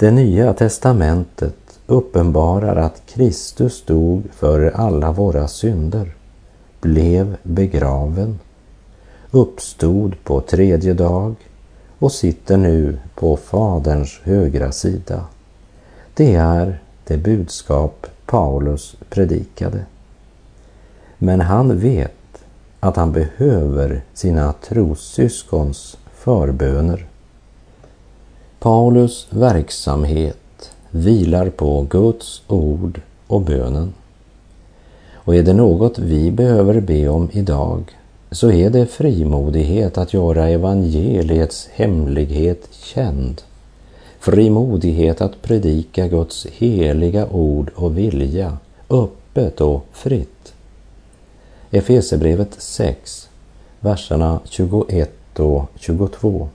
Det 0.00 0.10
nya 0.10 0.52
testamentet 0.52 1.80
uppenbarar 1.86 2.76
att 2.76 3.02
Kristus 3.06 3.84
dog 3.84 4.22
för 4.32 4.70
alla 4.70 5.12
våra 5.12 5.48
synder, 5.48 6.14
blev 6.80 7.36
begraven, 7.42 8.38
uppstod 9.30 10.24
på 10.24 10.40
tredje 10.40 10.94
dag 10.94 11.34
och 11.98 12.12
sitter 12.12 12.56
nu 12.56 12.98
på 13.14 13.36
Faderns 13.36 14.20
högra 14.22 14.72
sida. 14.72 15.24
Det 16.14 16.34
är 16.34 16.80
det 17.04 17.16
budskap 17.16 18.06
Paulus 18.26 18.96
predikade. 19.10 19.84
Men 21.18 21.40
han 21.40 21.78
vet 21.78 22.44
att 22.80 22.96
han 22.96 23.12
behöver 23.12 24.02
sina 24.14 24.52
trossyskons 24.52 25.98
förböner. 26.14 27.09
Paulus 28.60 29.26
verksamhet 29.30 30.72
vilar 30.90 31.50
på 31.50 31.86
Guds 31.90 32.42
ord 32.48 33.00
och 33.26 33.40
bönen. 33.40 33.92
Och 35.14 35.34
är 35.34 35.42
det 35.42 35.52
något 35.52 35.98
vi 35.98 36.30
behöver 36.30 36.80
be 36.80 37.08
om 37.08 37.28
idag 37.32 37.96
så 38.30 38.50
är 38.50 38.70
det 38.70 38.86
frimodighet 38.86 39.98
att 39.98 40.14
göra 40.14 40.48
evangeliets 40.48 41.68
hemlighet 41.72 42.68
känd. 42.72 43.42
Frimodighet 44.18 45.20
att 45.20 45.42
predika 45.42 46.08
Guds 46.08 46.46
heliga 46.46 47.28
ord 47.30 47.70
och 47.74 47.98
vilja 47.98 48.58
öppet 48.90 49.60
och 49.60 49.84
fritt. 49.92 50.52
Efesebrevet 51.70 52.54
6, 52.58 53.28
verserna 53.80 54.40
21 54.44 55.40
och 55.40 55.64
22 55.76 56.48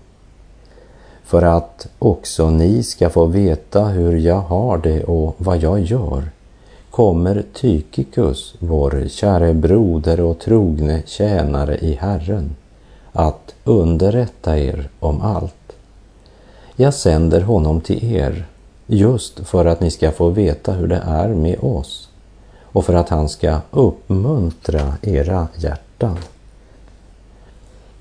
för 1.26 1.42
att 1.42 1.88
också 2.00 2.50
ni 2.50 2.84
ska 2.84 3.10
få 3.10 3.26
veta 3.26 3.86
hur 3.86 4.18
jag 4.18 4.40
har 4.40 4.78
det 4.78 5.04
och 5.04 5.36
vad 5.38 5.58
jag 5.58 5.80
gör, 5.80 6.24
kommer 6.92 7.44
Tykikus, 7.54 8.56
vår 8.60 9.08
käre 9.10 9.54
broder 9.54 10.20
och 10.20 10.40
trogne 10.40 11.04
tjänare 11.06 11.78
i 11.78 11.94
Herren, 11.94 12.56
att 13.12 13.56
underrätta 13.64 14.58
er 14.58 14.90
om 15.00 15.22
allt. 15.22 15.76
Jag 16.76 16.94
sänder 16.94 17.42
honom 17.42 17.82
till 17.82 18.14
er 18.14 18.46
just 18.88 19.40
för 19.40 19.66
att 19.66 19.82
ni 19.82 19.92
ska 19.92 20.12
få 20.12 20.30
veta 20.30 20.72
hur 20.72 20.88
det 20.88 21.02
är 21.06 21.28
med 21.28 21.60
oss 21.60 22.10
och 22.62 22.86
för 22.86 22.94
att 22.94 23.10
han 23.10 23.30
ska 23.30 23.58
uppmuntra 23.72 24.94
era 25.02 25.48
hjärtan. 25.56 26.18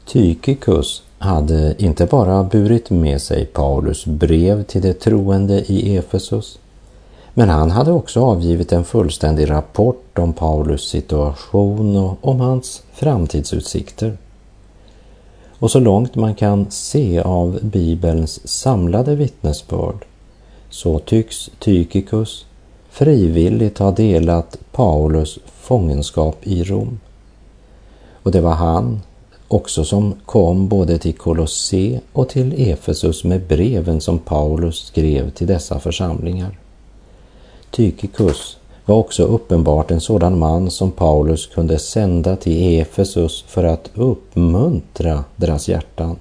Tykikus 0.05 1.03
hade 1.25 1.75
inte 1.79 2.07
bara 2.07 2.43
burit 2.43 2.91
med 2.91 3.23
sig 3.23 3.45
Paulus 3.47 4.07
brev 4.07 4.63
till 4.63 4.83
de 4.83 4.93
troende 4.93 5.73
i 5.73 5.97
Efesus, 5.97 6.59
men 7.35 7.49
han 7.49 7.71
hade 7.71 7.93
också 7.93 8.21
avgivit 8.21 8.73
en 8.73 8.85
fullständig 8.85 9.51
rapport 9.51 10.19
om 10.19 10.33
Paulus 10.33 10.89
situation 10.89 11.97
och 11.97 12.19
om 12.21 12.41
hans 12.41 12.83
framtidsutsikter. 12.93 14.17
Och 15.59 15.71
så 15.71 15.81
långt 15.81 16.15
man 16.15 16.35
kan 16.35 16.71
se 16.71 17.21
av 17.21 17.59
Bibelns 17.63 18.49
samlade 18.49 19.15
vittnesbörd 19.15 20.05
så 20.71 20.99
tycks 20.99 21.51
Tykikus 21.59 22.47
frivilligt 22.91 23.79
ha 23.79 23.91
delat 23.91 24.59
Paulus 24.73 25.39
fångenskap 25.47 26.37
i 26.43 26.65
Rom. 26.65 27.01
Och 28.23 28.31
det 28.31 28.41
var 28.41 28.55
han 28.55 29.01
också 29.55 29.85
som 29.85 30.15
kom 30.27 30.69
både 30.69 30.99
till 30.99 31.15
Kolosse 31.15 32.01
och 32.13 32.29
till 32.29 32.71
Efesus 32.71 33.25
med 33.25 33.47
breven 33.47 34.01
som 34.01 34.19
Paulus 34.19 34.87
skrev 34.87 35.31
till 35.31 35.47
dessa 35.47 35.81
församlingar. 35.81 36.59
Tykikus 37.71 38.57
var 38.87 38.97
också 38.97 39.23
uppenbart 39.23 39.91
en 39.91 40.01
sådan 40.01 40.39
man 40.39 40.71
som 40.71 40.91
Paulus 40.91 41.47
kunde 41.47 41.79
sända 41.79 42.37
till 42.37 42.81
Efesus 42.81 43.45
för 43.49 43.65
att 43.65 43.91
uppmuntra 43.95 45.25
deras 45.37 45.69
hjärtan. 45.69 46.17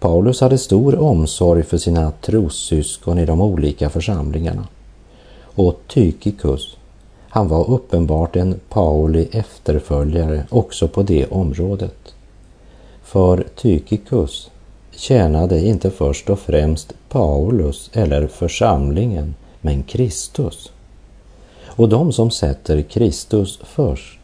Paulus 0.00 0.40
hade 0.40 0.58
stor 0.58 0.98
omsorg 0.98 1.62
för 1.62 1.78
sina 1.78 2.10
trossyskon 2.10 3.18
i 3.18 3.26
de 3.26 3.40
olika 3.40 3.90
församlingarna. 3.90 4.66
Och 5.42 5.80
Tykikus, 5.86 6.76
han 7.34 7.48
var 7.48 7.70
uppenbart 7.70 8.36
en 8.36 8.60
Pauli 8.68 9.28
efterföljare 9.32 10.46
också 10.50 10.88
på 10.88 11.02
det 11.02 11.26
området. 11.26 12.14
För 13.02 13.46
Tykikus 13.56 14.50
tjänade 14.90 15.60
inte 15.60 15.90
först 15.90 16.30
och 16.30 16.38
främst 16.38 16.94
Paulus 17.08 17.90
eller 17.92 18.26
församlingen, 18.26 19.34
men 19.60 19.82
Kristus. 19.82 20.72
Och 21.66 21.88
de 21.88 22.12
som 22.12 22.30
sätter 22.30 22.82
Kristus 22.82 23.58
först 23.62 24.20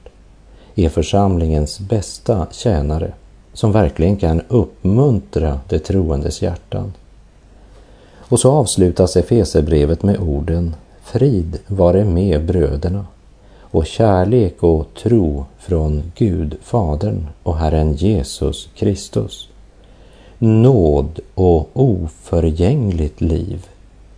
är 0.74 0.88
församlingens 0.88 1.80
bästa 1.80 2.46
tjänare 2.50 3.12
som 3.52 3.72
verkligen 3.72 4.16
kan 4.16 4.42
uppmuntra 4.48 5.60
de 5.68 5.78
troendes 5.78 6.42
hjärtan. 6.42 6.92
Och 8.18 8.40
så 8.40 8.52
avslutas 8.52 9.16
Efesebrevet 9.16 10.02
med 10.02 10.20
orden 10.20 10.74
Frid 11.12 11.58
vare 11.66 12.04
med 12.04 12.44
bröderna 12.44 13.06
och 13.60 13.86
kärlek 13.86 14.62
och 14.62 14.86
tro 14.94 15.44
från 15.58 16.02
Gud 16.14 16.56
Fadern 16.62 17.26
och 17.42 17.56
Herren 17.56 17.92
Jesus 17.92 18.68
Kristus. 18.74 19.48
Nåd 20.38 21.20
och 21.34 21.70
oförgängligt 21.72 23.20
liv 23.20 23.66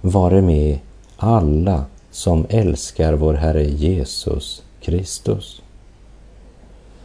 vare 0.00 0.42
med 0.42 0.78
alla 1.16 1.84
som 2.10 2.46
älskar 2.48 3.12
vår 3.12 3.34
Herre 3.34 3.64
Jesus 3.64 4.62
Kristus. 4.80 5.62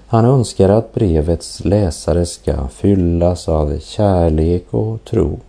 Han 0.08 0.26
önskar 0.26 0.70
att 0.70 0.94
brevets 0.94 1.66
läsare 1.66 2.26
ska 2.26 2.68
fyllas 2.68 3.50
av 3.50 3.80
kärlek 3.80 4.74
och 4.74 5.04
tro. 5.04 5.40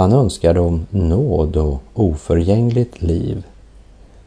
Han 0.00 0.12
önskar 0.12 0.54
dem 0.54 0.86
nåd 0.90 1.56
och 1.56 1.82
oförgängligt 1.94 3.02
liv, 3.02 3.46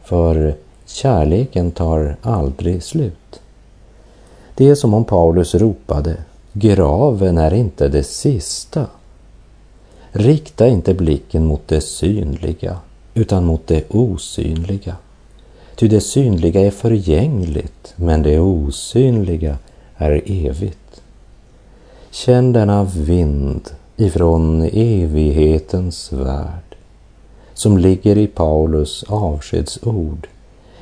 för 0.02 0.54
kärleken 0.86 1.70
tar 1.70 2.16
aldrig 2.22 2.82
slut. 2.82 3.40
Det 4.54 4.68
är 4.68 4.74
som 4.74 4.94
om 4.94 5.04
Paulus 5.04 5.54
ropade, 5.54 6.16
graven 6.52 7.38
är 7.38 7.54
inte 7.54 7.88
det 7.88 8.02
sista. 8.02 8.86
Rikta 10.12 10.66
inte 10.66 10.94
blicken 10.94 11.46
mot 11.46 11.68
det 11.68 11.80
synliga, 11.80 12.76
utan 13.14 13.44
mot 13.44 13.66
det 13.66 13.90
osynliga. 13.90 14.96
Ty 15.76 15.88
det 15.88 16.00
synliga 16.00 16.60
är 16.60 16.70
förgängligt, 16.70 17.94
men 17.96 18.22
det 18.22 18.38
osynliga 18.38 19.58
är 19.96 20.22
evigt. 20.26 21.02
Känn 22.10 22.52
denna 22.52 22.84
vind 22.84 23.70
ifrån 23.96 24.62
evighetens 24.72 26.12
värld 26.12 26.76
som 27.54 27.78
ligger 27.78 28.18
i 28.18 28.26
Paulus 28.26 29.04
avskedsord 29.08 30.28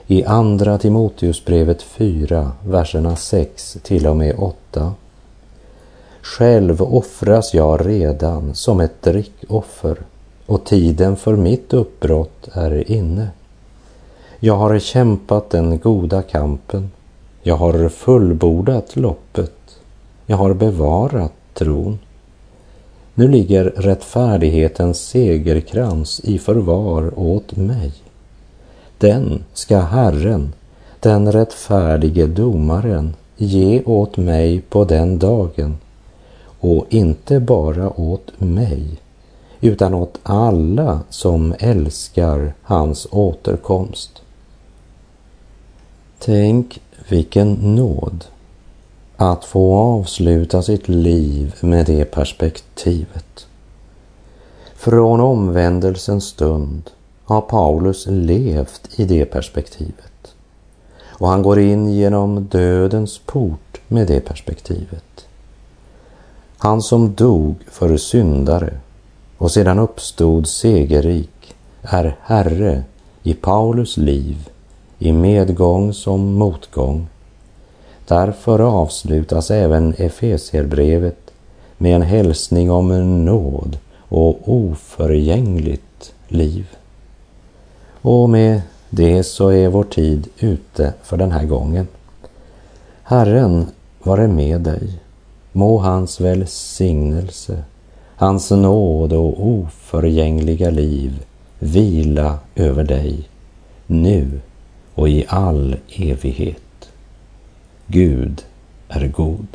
i 0.06 0.24
Andra 0.24 0.78
Timoteusbrevet 0.78 1.82
4, 1.82 2.52
verserna 2.66 3.16
6 3.16 3.78
till 3.82 4.06
och 4.06 4.16
med 4.16 4.34
8. 4.38 4.92
Själv 6.22 6.82
offras 6.82 7.54
jag 7.54 7.86
redan 7.86 8.54
som 8.54 8.80
ett 8.80 9.02
drickoffer 9.02 9.96
och 10.46 10.64
tiden 10.64 11.16
för 11.16 11.36
mitt 11.36 11.72
uppbrott 11.72 12.48
är 12.52 12.90
inne. 12.90 13.28
Jag 14.38 14.56
har 14.56 14.78
kämpat 14.78 15.50
den 15.50 15.78
goda 15.78 16.22
kampen. 16.22 16.90
Jag 17.42 17.56
har 17.56 17.88
fullbordat 17.88 18.96
loppet. 18.96 19.78
Jag 20.26 20.36
har 20.36 20.54
bevarat 20.54 21.32
tron. 21.54 21.98
Nu 23.14 23.28
ligger 23.28 23.64
rättfärdighetens 23.64 25.00
segerkrans 25.00 26.20
i 26.24 26.38
förvar 26.38 27.18
åt 27.18 27.56
mig. 27.56 27.92
Den 28.98 29.44
ska 29.52 29.80
Herren, 29.80 30.52
den 31.00 31.32
rättfärdige 31.32 32.26
domaren, 32.26 33.14
ge 33.36 33.82
åt 33.84 34.16
mig 34.16 34.60
på 34.60 34.84
den 34.84 35.18
dagen 35.18 35.76
och 36.60 36.86
inte 36.88 37.40
bara 37.40 38.00
åt 38.00 38.40
mig 38.40 38.82
utan 39.60 39.94
åt 39.94 40.18
alla 40.22 41.00
som 41.10 41.54
älskar 41.58 42.54
hans 42.62 43.06
återkomst. 43.10 44.22
Tänk 46.18 46.80
vilken 47.08 47.52
nåd 47.52 48.24
att 49.30 49.44
få 49.44 49.74
avsluta 49.74 50.62
sitt 50.62 50.88
liv 50.88 51.54
med 51.60 51.86
det 51.86 52.04
perspektivet. 52.04 53.46
Från 54.74 55.20
omvändelsens 55.20 56.24
stund 56.24 56.90
har 57.24 57.40
Paulus 57.40 58.06
levt 58.08 58.88
i 58.96 59.04
det 59.04 59.24
perspektivet. 59.24 60.34
Och 61.04 61.28
han 61.28 61.42
går 61.42 61.58
in 61.58 61.88
genom 61.88 62.44
dödens 62.44 63.18
port 63.18 63.80
med 63.88 64.06
det 64.06 64.20
perspektivet. 64.20 65.26
Han 66.58 66.82
som 66.82 67.14
dog 67.14 67.54
för 67.70 67.96
syndare 67.96 68.80
och 69.38 69.50
sedan 69.50 69.78
uppstod 69.78 70.48
segerrik 70.48 71.54
är 71.82 72.16
Herre 72.22 72.82
i 73.22 73.34
Paulus 73.34 73.96
liv 73.96 74.48
i 74.98 75.12
medgång 75.12 75.92
som 75.92 76.32
motgång. 76.32 77.08
Därför 78.08 78.58
avslutas 78.58 79.50
även 79.50 79.94
Efesierbrevet 79.98 81.32
med 81.78 81.96
en 81.96 82.02
hälsning 82.02 82.70
om 82.70 82.90
en 82.90 83.24
nåd 83.24 83.78
och 84.08 84.40
oförgängligt 84.44 86.14
liv. 86.28 86.66
Och 88.02 88.30
med 88.30 88.62
det 88.90 89.22
så 89.22 89.48
är 89.48 89.68
vår 89.68 89.84
tid 89.84 90.28
ute 90.38 90.94
för 91.02 91.16
den 91.16 91.32
här 91.32 91.44
gången. 91.44 91.88
Herren 93.02 93.66
vare 94.02 94.28
med 94.28 94.60
dig. 94.60 95.00
Må 95.52 95.78
hans 95.78 96.20
välsignelse, 96.20 97.62
hans 98.16 98.50
nåd 98.50 99.12
och 99.12 99.46
oförgängliga 99.46 100.70
liv 100.70 101.24
vila 101.58 102.38
över 102.54 102.84
dig 102.84 103.28
nu 103.86 104.40
och 104.94 105.08
i 105.08 105.24
all 105.28 105.76
evighet. 105.96 106.61
Gud 107.92 108.44
är 108.88 109.06
god. 109.06 109.46